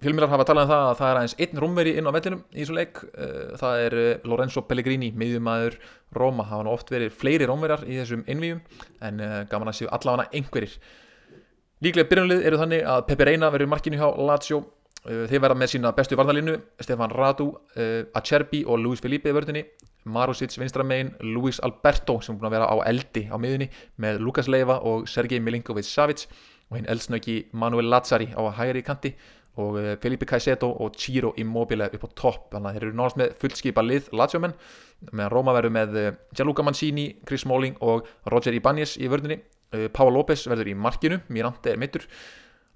fjölmjölar 0.00 0.32
hafa 0.32 0.48
talað 0.48 0.70
um 0.70 0.72
það 0.72 0.86
að 0.86 0.96
það 1.02 1.10
er 1.10 1.20
aðeins 1.20 1.36
einn 1.44 1.62
rómveri 1.66 1.94
inn 2.00 2.08
á 2.08 2.16
vellinum 2.16 2.42
í 2.48 2.62
þessu 2.62 2.78
leik. 2.80 3.04
Uh, 3.12 3.52
það 3.60 3.84
er 3.84 3.98
Lorenzo 4.24 4.64
Pellegrini, 4.64 5.12
miðjumæður 5.20 5.76
Roma. 6.16 6.48
Það 6.48 6.56
hafa 6.56 6.78
oft 6.78 6.96
verið 6.96 7.12
fleiri 7.20 7.52
rómverjar 7.52 7.84
í 7.84 8.00
þessum 8.00 8.24
innvíum 8.24 8.64
en 9.04 9.20
gaman 9.52 9.68
að 9.68 9.82
séu 9.82 9.92
allavega 9.92 10.32
einhverjir. 10.32 10.80
Líklega 11.80 12.10
byrjunlið 12.10 12.42
eru 12.44 12.58
þannig 12.60 12.82
að 12.84 12.98
Pepe 13.08 13.24
Reina 13.24 13.48
verður 13.48 13.70
markinu 13.72 13.96
hjá 13.96 14.08
Lazio. 14.28 14.58
Þeir 15.00 15.40
verða 15.40 15.54
með 15.56 15.70
sína 15.72 15.92
bestu 15.96 16.16
varnalínu 16.20 16.58
Stefan 16.76 17.12
Radu, 17.14 17.46
uh, 17.56 18.18
Acerbi 18.20 18.58
og 18.68 18.82
Luis 18.82 19.00
Felipe 19.00 19.32
vörðinni, 19.32 19.62
Marusic 20.04 20.52
vinstramein 20.60 21.14
Luis 21.24 21.56
Alberto 21.64 22.18
sem 22.20 22.34
er 22.34 22.40
búin 22.40 22.50
að 22.50 22.56
vera 22.58 22.66
á 22.68 22.76
eldi 22.84 23.22
á 23.32 23.36
miðunni 23.40 23.70
með 23.96 24.20
Lukas 24.20 24.50
Leiva 24.52 24.76
og 24.84 25.06
Sergej 25.08 25.40
Milinkovic-Savic 25.40 26.26
og 26.68 26.76
hinn 26.76 26.88
eldsnöki 26.92 27.36
Manuel 27.56 27.88
Lazzari 27.88 28.28
á 28.36 28.44
hægri 28.58 28.82
kanti. 28.84 29.14
Og 29.56 29.78
uh, 29.80 29.94
Felipe 30.02 30.28
Caicedo 30.28 30.68
og 30.84 30.98
Ciro 31.00 31.32
Immobile 31.40 31.88
upp 31.88 32.04
á 32.04 32.08
topp. 32.12 32.50
Þannig 32.52 32.68
að 32.68 32.76
þeir 32.76 32.86
eru 32.90 32.98
náðast 32.98 33.20
með 33.22 33.32
fullskipa 33.40 33.86
lið 33.86 34.12
Lazio-menn. 34.12 34.52
Meðan 35.14 35.32
Roma 35.32 35.56
verður 35.56 35.74
með 35.78 35.96
Gianluca 36.36 36.66
Mancini, 36.68 37.06
Chris 37.24 37.46
Smalling 37.48 37.80
og 37.80 38.04
Roger 38.28 38.52
Ibanez 38.52 38.98
í 39.00 39.08
vörðinni 39.08 39.40
Uh, 39.40 39.59
Páa 39.70 40.10
López 40.10 40.48
verður 40.50 40.72
í 40.72 40.76
markinu, 40.78 41.20
Mirante 41.30 41.70
er 41.70 41.78
mittur 41.78 42.06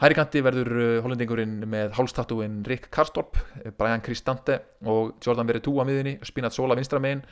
Hærikanti 0.02 0.40
verður 0.42 0.70
uh, 0.74 0.87
hollendingurinn 1.04 1.61
með 1.70 1.92
hálstatúin 1.94 2.62
Rick 2.66 2.88
Karstorp 2.94 3.38
uh, 3.38 3.70
Brian 3.78 4.02
Cristante 4.02 4.59
og 4.90 5.14
Jordan 5.22 5.46
Veretout 5.46 5.78
á 5.78 5.85
miðinni, 5.87 6.16
Spinat 6.26 6.57
Sola 6.57 6.76
vinstramegin 6.78 7.22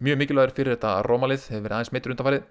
mjög 0.00 0.16
mikilvægur 0.16 0.54
fyrir 0.56 0.72
þetta 0.72 1.02
Rómalið, 1.04 1.42
hefur 1.50 1.64
verið 1.66 1.74
aðeins 1.76 1.90
mittur 1.92 2.14
undanfarið. 2.14 2.46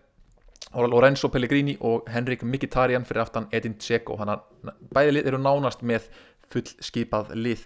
Lorenzo 0.93 1.32
Pellegrini 1.34 1.74
og 1.82 2.06
Henrik 2.13 2.43
Mkhitaryan 2.45 3.08
fyrir 3.10 3.24
aftan 3.24 3.48
Edin 3.50 3.80
Dzeko. 3.82 4.19
Þannig 4.19 4.36
að 4.36 4.76
bæði 4.93 5.15
lið 5.15 5.30
eru 5.32 5.39
nánast 5.41 5.82
með 5.82 6.06
fullskipað 6.54 7.34
lið. 7.34 7.63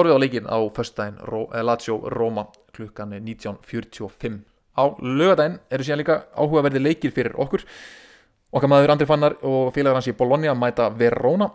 Horfið 0.00 0.16
á 0.16 0.22
leikin 0.22 0.48
á 0.48 0.58
förstæðin 0.72 1.20
Lazio 1.68 1.98
Roma 2.16 2.46
klukkan 2.72 3.12
19.45 3.18 4.40
á 4.76 4.84
lögadaginn 5.00 5.60
eru 5.70 5.86
síðan 5.86 6.02
líka 6.02 6.18
áhugaverði 6.36 6.82
leikir 6.82 7.14
fyrir 7.16 7.36
okkur 7.40 7.64
okkar 8.52 8.70
maður 8.70 8.94
Andri 8.94 9.08
Fannar 9.08 9.38
og 9.42 9.72
félagar 9.74 10.00
hans 10.00 10.10
í 10.10 10.16
Bologna 10.16 10.54
mæta 10.54 10.88
Verona 10.94 11.48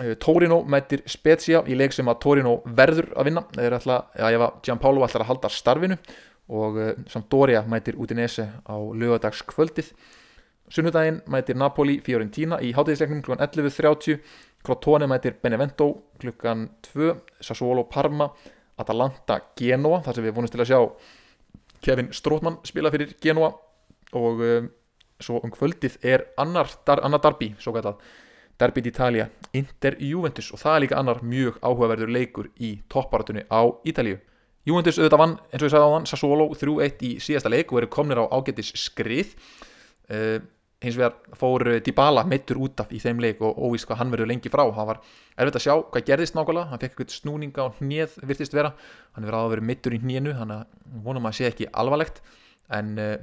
eh, 0.00 0.14
Torino 0.20 0.62
mætir 0.62 1.02
Spezia 1.10 1.62
í 1.66 1.76
leik 1.78 1.96
sem 1.96 2.08
að 2.08 2.20
Torino 2.22 2.60
verður 2.66 3.10
að 3.16 3.30
vinna 3.30 3.44
já 3.56 4.30
ég 4.30 4.40
var 4.42 4.60
Gianpaolo 4.62 5.04
ætlar 5.06 5.26
að 5.26 5.32
halda 5.32 5.52
starfinu 5.52 5.98
og 6.46 6.78
uh, 6.78 6.92
Sampdoria 7.10 7.64
mætir 7.66 7.96
Udinese 7.98 8.46
á 8.62 8.76
lögadagskvöldið 8.78 9.90
sunnudaginn 10.70 11.20
mætir 11.30 11.58
Napoli 11.58 11.98
Fiorentina 12.02 12.60
í 12.62 12.72
hátíðisleiknum 12.74 13.22
kl. 13.22 13.38
11.30 13.38 14.20
Crotone 14.66 15.08
mætir 15.10 15.36
Benevento 15.42 15.90
kl. 16.20 16.32
2 16.38 17.12
Sassuolo 17.40 17.86
Parma 17.90 18.30
Atalanta 18.78 19.40
Genoa 19.58 20.02
þar 20.04 20.18
sem 20.18 20.26
við 20.26 20.36
vonumst 20.36 20.54
til 20.54 20.62
að 20.62 20.70
sjá 20.70 20.80
Kevin 21.84 22.12
Strótmann 22.14 22.60
spila 22.66 22.92
fyrir 22.94 23.16
Genoa 23.22 23.50
og 24.16 24.42
um, 24.44 24.68
svo 25.20 25.40
um 25.44 25.52
kvöldið 25.52 25.98
er 26.04 26.26
annar, 26.40 26.70
dar, 26.86 27.02
annar 27.04 27.22
darbi, 27.24 27.52
svo 27.60 27.74
gætað 27.76 28.00
Derby 28.56 28.80
d'Italia, 28.80 29.26
Inter 29.52 29.98
Juventus 30.00 30.48
og 30.54 30.60
það 30.62 30.74
er 30.76 30.82
líka 30.86 30.98
annar 31.00 31.20
mjög 31.24 31.58
áhugaverður 31.60 32.12
leikur 32.12 32.48
í 32.56 32.78
topparatunni 32.88 33.44
á 33.52 33.68
Ítalíu. 33.84 34.16
Juventus 34.66 34.98
auðvitað 34.98 35.20
vann, 35.20 35.34
eins 35.52 35.60
og 35.60 35.68
ég 35.68 35.74
sagði 35.74 35.86
á 35.86 35.94
hann 35.94 36.08
Sassuolo 36.10 36.46
3-1 36.56 37.04
í 37.06 37.10
síðasta 37.22 37.52
leik 37.52 37.72
og 37.72 37.82
eru 37.82 37.90
komnir 37.92 38.18
á 38.18 38.24
ágættis 38.32 38.72
skrið. 38.80 39.36
Uh, 40.10 40.40
hins 40.84 40.96
vegar 40.98 41.14
fór 41.38 41.64
Dybala 41.84 42.24
meittur 42.28 42.58
út 42.60 42.82
af 42.82 42.90
í 42.92 42.98
þeim 43.00 43.20
leik 43.24 43.40
og 43.44 43.56
óvís 43.56 43.86
hvað 43.88 44.00
hann 44.02 44.12
verður 44.12 44.30
lengi 44.32 44.52
frá. 44.52 44.64
Það 44.76 44.90
var 44.90 44.98
erfitt 45.36 45.60
að 45.60 45.64
sjá 45.64 45.74
hvað 45.80 46.08
gerðist 46.10 46.36
nákvæmlega. 46.36 46.70
Hann 46.72 46.82
fekk 46.82 46.92
eitthvað 46.92 47.14
snúninga 47.16 47.64
og 47.64 47.78
hnið 47.80 48.18
virtist 48.28 48.56
vera. 48.56 48.74
Hann 49.16 49.24
verður 49.24 49.38
að 49.40 49.54
vera 49.54 49.68
meittur 49.70 49.96
í 49.96 50.02
hnínu 50.02 50.34
þannig 50.36 50.60
að 50.60 51.00
vonum 51.06 51.30
að 51.30 51.38
sé 51.38 51.48
ekki 51.48 51.70
alvarlegt. 51.72 52.20
En 52.76 52.92
uh, 53.00 53.16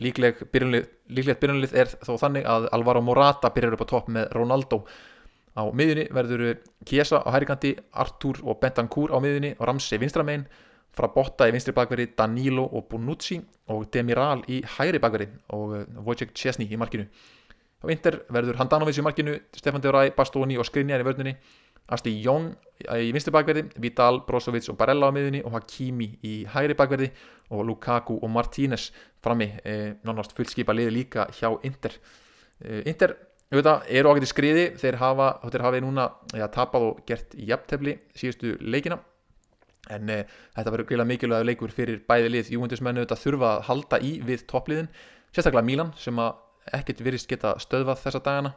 líkleg 0.00 0.40
byrjunlið 0.52 1.76
er 1.76 1.92
þó 2.00 2.14
þannig 2.20 2.46
að 2.48 2.70
Alvaro 2.72 3.02
Morata 3.04 3.52
byrjar 3.52 3.76
upp 3.76 3.84
á 3.84 3.92
topp 3.92 4.08
með 4.16 4.30
Ronaldo. 4.32 4.80
Á 5.56 5.64
miðunni 5.72 6.06
verður 6.12 6.62
Kiesa 6.88 7.20
á 7.20 7.28
hærikanti 7.32 7.74
Artur 7.96 8.40
og 8.44 8.58
Bentancur 8.60 9.12
á 9.12 9.20
miðunni 9.20 9.54
og 9.56 9.68
Ramsey 9.68 10.00
vinstramein 10.00 10.44
Frabotta 10.96 11.48
í 11.48 11.52
vinstri 11.54 11.74
bakverði, 11.76 12.10
Danilo 12.16 12.64
og 12.72 12.86
Bonucci 12.90 13.40
og 13.72 13.88
Demiral 13.92 14.40
í 14.48 14.62
hægri 14.76 15.00
bakverði 15.02 15.28
og 15.56 15.74
uh, 15.76 15.84
Wojciech 16.06 16.32
Chesney 16.32 16.70
í 16.72 16.80
markinu. 16.80 17.04
Á 17.84 17.86
Inter 17.92 18.22
verður 18.32 18.56
Handanovic 18.62 18.96
í 18.96 19.04
markinu 19.04 19.36
Stefan 19.54 19.84
De 19.84 19.92
Vrij, 19.92 20.14
Bastoni 20.16 20.56
og 20.56 20.64
Skriniar 20.64 21.04
í 21.04 21.06
vörnunni 21.06 21.36
Asti 21.92 22.10
Jón 22.18 22.48
í 22.82 23.12
vinstri 23.14 23.30
bakverði 23.34 23.66
Vidal, 23.82 24.22
Brozovic 24.26 24.66
og 24.72 24.78
Barella 24.80 25.06
á 25.06 25.14
miðunni 25.14 25.42
og 25.46 25.54
Hakimi 25.54 26.08
í 26.26 26.34
hægri 26.50 26.74
bakverði 26.78 27.12
og 27.54 27.62
Lukaku 27.68 28.16
og 28.18 28.32
Martínez 28.32 28.88
frammi 29.22 29.52
eh, 29.62 29.94
nánast 30.02 30.34
fullskipa 30.34 30.74
liði 30.74 30.96
líka 30.96 31.28
hjá 31.36 31.52
Inter. 31.68 31.94
Eh, 32.64 32.82
Inter 32.90 33.14
auðvitað, 33.52 33.86
eru 33.94 34.10
ágætt 34.10 34.26
í 34.26 34.30
skriði 34.32 34.64
þeir 34.80 34.98
hafa, 34.98 35.28
þeir 35.46 35.66
hafi 35.68 35.82
núna 35.84 36.08
ja, 36.34 36.48
tapað 36.50 36.88
og 36.88 37.04
gert 37.06 37.36
jafntefli 37.38 38.00
síðustu 38.18 38.56
leikina 38.66 38.98
en 39.92 40.10
eh, 40.12 40.24
þetta 40.56 40.72
verður 40.72 40.88
greiðlega 40.90 41.10
mikilvæg 41.12 41.46
leikur 41.50 41.74
fyrir 41.74 42.02
bæði 42.08 42.32
lið. 42.32 42.50
Júvendismennu 42.56 43.02
auðvitað 43.02 43.22
þurfa 43.22 43.52
að 43.52 43.62
halda 43.70 44.00
í 44.02 44.16
við 44.26 44.46
toppliðin 44.50 44.90
sérstaklega 45.30 45.66
Mílan 45.66 45.94
sem 46.00 46.18
ekkert 46.74 47.02
virist 47.06 47.30
geta 47.30 47.54
stöðvað 47.62 48.02
þessa 48.04 48.22
dagana. 48.24 48.52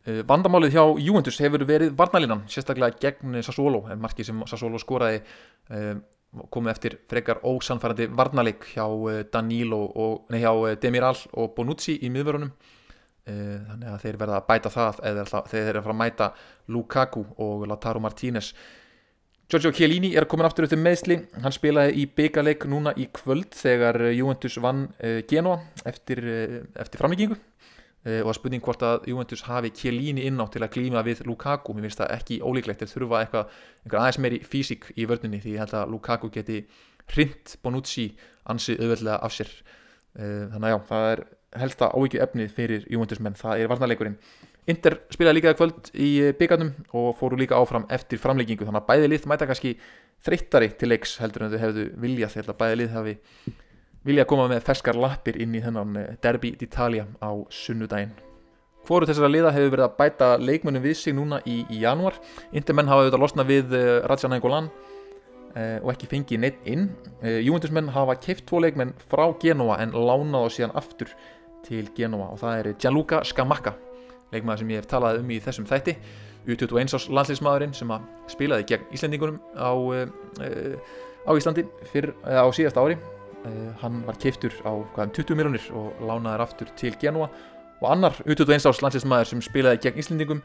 Uh, 0.00 0.22
vandamálið 0.28 0.76
hjá 0.76 0.84
Júvendus 1.04 1.40
hefur 1.44 1.66
verið 1.68 1.92
varnalinan 1.96 2.46
sérstaklega 2.48 2.96
gegn 3.02 3.42
Sassolo 3.44 3.82
en 3.92 4.00
marki 4.00 4.24
sem 4.24 4.38
Sassolo 4.48 4.80
skoraði 4.80 5.20
uh, 5.20 5.94
komið 6.52 6.72
eftir 6.72 6.98
frekar 7.10 7.42
ósanfærandi 7.44 8.06
varnalik 8.16 8.68
hjá 8.72 8.84
Danilo 9.32 9.80
og, 9.82 10.28
nei, 10.30 10.38
hjá 10.44 10.76
Demiral 10.80 11.16
og 11.34 11.56
Bonucci 11.56 11.96
í 12.06 12.10
miðvörunum. 12.14 12.52
Þannig 13.26 13.88
að 13.90 14.04
þeir 14.04 14.18
verða 14.18 14.36
að 14.38 14.46
bæta 14.46 14.70
það 14.72 15.00
eða 15.10 15.24
þeir 15.50 15.60
eru 15.64 15.80
að 15.80 15.84
fara 15.84 15.94
að 15.94 15.98
mæta 16.00 16.28
Lukaku 16.72 17.24
og 17.44 17.66
Lautaro 17.68 18.00
Martínez 18.02 18.52
Giorgio 19.50 19.72
Chiellini 19.74 20.12
er 20.14 20.28
komin 20.30 20.46
aftur 20.46 20.62
eftir 20.62 20.78
meðsli 20.78 21.16
hann 21.42 21.50
spilaði 21.50 21.96
í 21.98 22.04
byggaleik 22.06 22.68
núna 22.70 22.92
í 22.94 23.08
kvöld 23.10 23.56
þegar 23.58 23.96
Juventus 24.14 24.60
vann 24.62 24.84
Genoa 25.26 25.56
eftir, 25.90 26.20
eftir 26.78 27.02
framleggingu 27.02 27.34
og 28.04 28.30
að 28.30 28.36
spurning 28.38 28.62
hvort 28.62 28.84
að 28.86 29.08
Juventus 29.10 29.42
hafi 29.48 29.72
Chiellini 29.74 30.28
inn 30.28 30.38
á 30.38 30.46
til 30.48 30.62
að 30.62 30.70
klíma 30.76 31.02
við 31.04 31.24
Lukaku. 31.26 31.74
Mér 31.74 31.88
finnst 31.88 32.00
það 32.00 32.14
ekki 32.14 32.38
ólíklegt. 32.40 32.80
Þeir 32.80 32.92
þurfa 32.94 33.18
eitthvað, 33.24 33.58
aðeins 33.90 34.20
meiri 34.24 34.38
físík 34.46 34.86
í 34.94 35.04
vörnunni 35.10 35.42
því 35.42 35.56
ég 35.56 35.64
held 35.64 35.74
að 35.76 35.92
Lukaku 35.96 36.30
geti 36.32 36.62
hrind 37.10 37.56
Bonucci 37.60 38.06
ansið 38.48 38.80
auðveldlega 38.84 39.18
af 39.18 39.34
sér. 39.36 39.52
Þannig 40.14 40.70
að 40.70 40.72
já, 40.72 40.78
það 40.94 41.10
er 41.10 41.24
helsta 41.60 41.90
ávikið 41.90 42.24
efnið 42.24 42.54
fyrir 42.54 42.86
Juventusmenn, 42.86 43.36
það 43.36 43.64
er 43.64 43.70
varnarleikurinn 43.74 44.18
Inter 44.68 44.98
spilaði 45.10 45.38
líka 45.38 45.54
kvöld 45.56 45.88
í 45.96 46.10
byggarnum 46.36 46.74
og 46.96 47.14
fóru 47.18 47.38
líka 47.40 47.56
áfram 47.56 47.86
eftir 47.92 48.20
framleggingu 48.20 48.66
þannig 48.66 48.82
að 48.82 48.90
bæði 48.90 49.08
lið 49.08 49.26
mæta 49.30 49.48
kannski 49.48 49.74
þreyttari 50.26 50.68
til 50.76 50.90
leiks 50.92 51.16
heldur 51.22 51.46
en 51.46 51.54
þau 51.54 51.62
hefðu 51.62 51.86
viljað. 52.02 52.34
Þegar 52.36 52.58
bæði 52.60 52.80
lið 52.82 52.94
hafi 52.94 53.14
viljað 54.06 54.28
koma 54.32 54.48
með 54.50 54.64
ferskar 54.66 54.98
lappir 55.00 55.38
inn 55.40 55.56
í 55.56 55.62
þennan 55.64 55.96
eh, 56.00 56.12
derbi 56.22 56.52
d'Italia 56.60 57.06
á 57.20 57.30
sunnudaginn. 57.52 58.12
Hvoru 58.88 59.08
þessara 59.08 59.28
liða 59.30 59.52
hefur 59.54 59.74
verið 59.74 59.86
að 59.86 59.98
bæta 59.98 60.30
leikmönnum 60.40 60.84
við 60.84 60.96
sig 60.98 61.16
núna 61.16 61.40
í, 61.44 61.60
í 61.68 61.82
januar 61.82 62.16
Intermenn 62.56 62.88
hafa 62.88 63.04
auðvitað 63.04 63.22
losnað 63.22 63.50
við 63.50 63.74
uh, 63.76 63.90
Raja 64.08 64.30
Nainggolan 64.32 64.70
uh, 64.70 65.76
og 65.82 65.90
ekki 65.92 66.08
fengið 66.08 66.40
neitt 66.40 66.64
inn. 66.64 66.88
Uh, 67.20 67.36
Juventusmenn 67.44 67.92
hafa 67.92 68.16
keift 68.24 68.46
tvo 68.48 68.62
leikmenn 68.64 68.96
frá 69.12 69.26
Genoa 69.42 69.76
en 69.84 69.92
lánað 69.92 70.48
á 70.48 70.54
síðan 70.56 70.74
aftur 70.80 71.12
til 71.68 71.84
Genoa. 71.94 72.32
Og 72.32 72.40
það 72.40 72.56
er 72.56 72.72
Gianluca 72.80 73.20
Scamacca 73.28 73.76
leikmaður 74.32 74.62
sem 74.62 74.72
ég 74.72 74.82
hef 74.82 74.88
talað 74.90 75.20
um 75.22 75.30
í 75.30 75.38
þessum 75.42 75.68
þætti. 75.68 75.96
U21 76.48 76.96
ás 76.96 77.06
landslýsmaðurinn 77.12 77.76
sem 77.76 77.90
að 77.92 78.06
spilaði 78.32 78.66
gegn 78.70 78.94
Íslandingunum 78.96 79.38
á, 79.54 79.70
uh, 79.76 80.76
á 81.28 81.30
Íslandi 81.36 81.66
fyrr, 81.92 82.14
uh, 82.24 82.40
á 82.44 82.46
síðast 82.54 82.80
ári. 82.80 82.98
Hann 83.80 84.02
var 84.04 84.18
keiftur 84.20 84.52
á 84.68 84.72
hvaðum 84.92 85.14
20 85.16 85.38
miljonir 85.38 85.68
og 85.72 86.02
lánaður 86.04 86.42
aftur 86.44 86.68
til 86.76 86.90
Genoa 87.00 87.30
og 87.80 87.86
annar 87.88 88.18
U21 88.26 88.68
ás 88.68 88.82
landslýsmaður 88.84 89.30
sem 89.30 89.40
spilaði 89.46 89.80
gegn 89.86 90.02
Íslandingum 90.02 90.42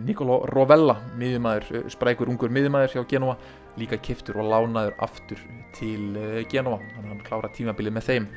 Nicolo 0.00 0.38
Rovella 0.48 0.94
miðjumæður, 1.20 1.90
sprækur 1.92 2.30
ungur 2.32 2.48
miðjumæður 2.56 2.94
hjá 2.94 3.02
Genoa 3.10 3.36
líka 3.76 3.98
keiftur 4.00 4.40
og 4.40 4.48
lánaður 4.48 4.96
aftur 5.04 5.42
til 5.76 6.16
Genoa 6.48 6.80
hann 6.94 7.20
klára 7.26 7.52
tímabilið 7.52 7.98
með 7.98 8.08
þeim. 8.08 8.30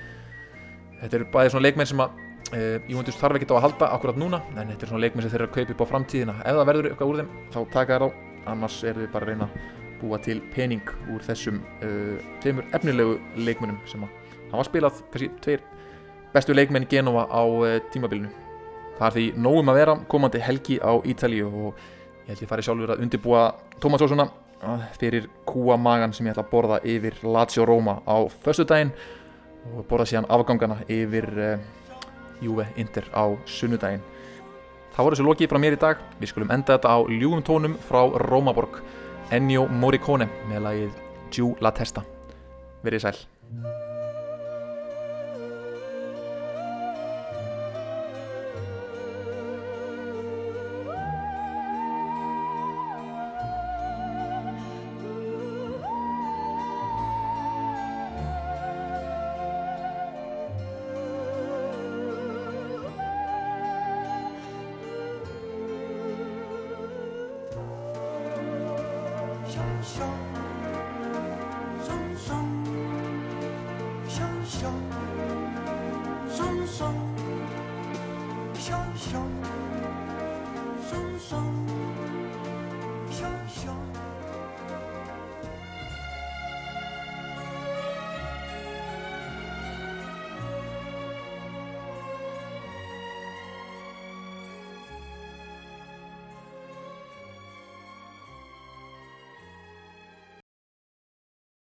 Þetta 1.00 1.20
eru 1.22 1.30
bæðið 1.32 1.54
svona 1.54 1.68
leikmenn 1.70 1.92
sem 1.94 2.04
að 2.04 2.20
Júvendus 2.50 3.18
þarf 3.20 3.38
ekki 3.38 3.50
á 3.54 3.58
að 3.60 3.66
halda 3.68 3.88
akkurat 3.94 4.18
núna 4.18 4.40
en 4.56 4.72
þetta 4.72 4.86
er 4.86 4.90
svona 4.90 5.04
leikmenn 5.04 5.26
sem 5.26 5.34
þeir 5.34 5.44
eru 5.44 5.50
að 5.50 5.58
kaupa 5.58 5.74
upp 5.76 5.84
á 5.86 5.92
framtíðina. 5.92 6.34
Ef 6.42 6.56
það 6.58 6.70
verður 6.70 6.88
eitthvað 6.90 7.12
úr 7.12 7.20
þeim 7.20 7.30
þá 7.54 7.60
taka 7.76 7.98
þær 7.98 8.06
á 8.06 8.10
annars 8.50 8.78
er 8.84 8.98
þau 8.98 9.12
bara 9.14 9.28
að 9.28 9.30
reyna 9.30 9.46
að 9.46 9.78
búa 10.00 10.20
til 10.24 10.40
pening 10.56 10.94
úr 11.14 11.26
þessum 11.28 11.60
uh, 11.86 12.18
tveimur 12.42 12.66
efnilegu 12.74 13.18
leikmennum 13.38 13.78
sem 13.90 14.06
að 14.06 14.34
hafa 14.54 14.66
spilað 14.66 15.02
kannski 15.14 15.30
tveir 15.44 15.64
bestu 16.34 16.56
leikmenn 16.56 16.88
Genova 16.90 17.28
á 17.30 17.44
uh, 17.46 17.78
tímabilinu. 17.94 18.32
Það 18.98 19.08
er 19.08 19.16
því 19.18 19.26
nógum 19.46 19.72
að 19.72 19.80
vera 19.84 19.98
komandi 20.12 20.44
helgi 20.44 20.80
á 20.82 20.92
Ítalíu 21.06 21.50
og 21.50 21.84
ég 22.26 22.34
held 22.34 22.46
ég 22.46 22.50
fari 22.50 22.66
sjálfur 22.66 22.96
að 22.96 23.04
undirbúa 23.06 23.44
Tómasósuna 23.80 24.26
fyrir 25.00 25.30
kúamagan 25.48 26.12
sem 26.16 26.28
ég 26.28 26.34
ætla 26.34 26.44
að 26.44 26.52
borða 26.52 26.80
yfir 26.84 27.22
Lazio 27.24 27.64
Roma 27.68 28.02
á 28.04 28.28
förstu 28.44 28.66
daginn 28.68 28.92
og 29.70 29.86
borða 29.88 30.10
síðan 30.10 30.28
afgangana 30.28 30.82
yfir 30.92 31.30
Juve 32.42 32.68
Inter 32.76 33.08
á 33.16 33.24
sunnudaginn. 33.46 34.04
Það 34.94 35.06
voru 35.06 35.16
þessu 35.16 35.28
lokið 35.28 35.52
frá 35.52 35.60
mér 35.64 35.78
í 35.78 35.82
dag. 35.82 36.06
Við 36.20 36.34
skulum 36.34 36.54
enda 36.56 36.78
þetta 36.78 36.92
á 36.92 36.98
ljúum 37.08 37.44
tónum 37.46 37.78
frá 37.88 38.02
Rómaborg. 38.28 38.82
Ennio 39.32 39.68
Morricone 39.70 40.30
með 40.50 40.66
lagið 40.66 41.04
Giù 41.32 41.54
la 41.62 41.72
Testa. 41.72 42.04
Verið 42.84 43.06
sæl. 43.06 43.79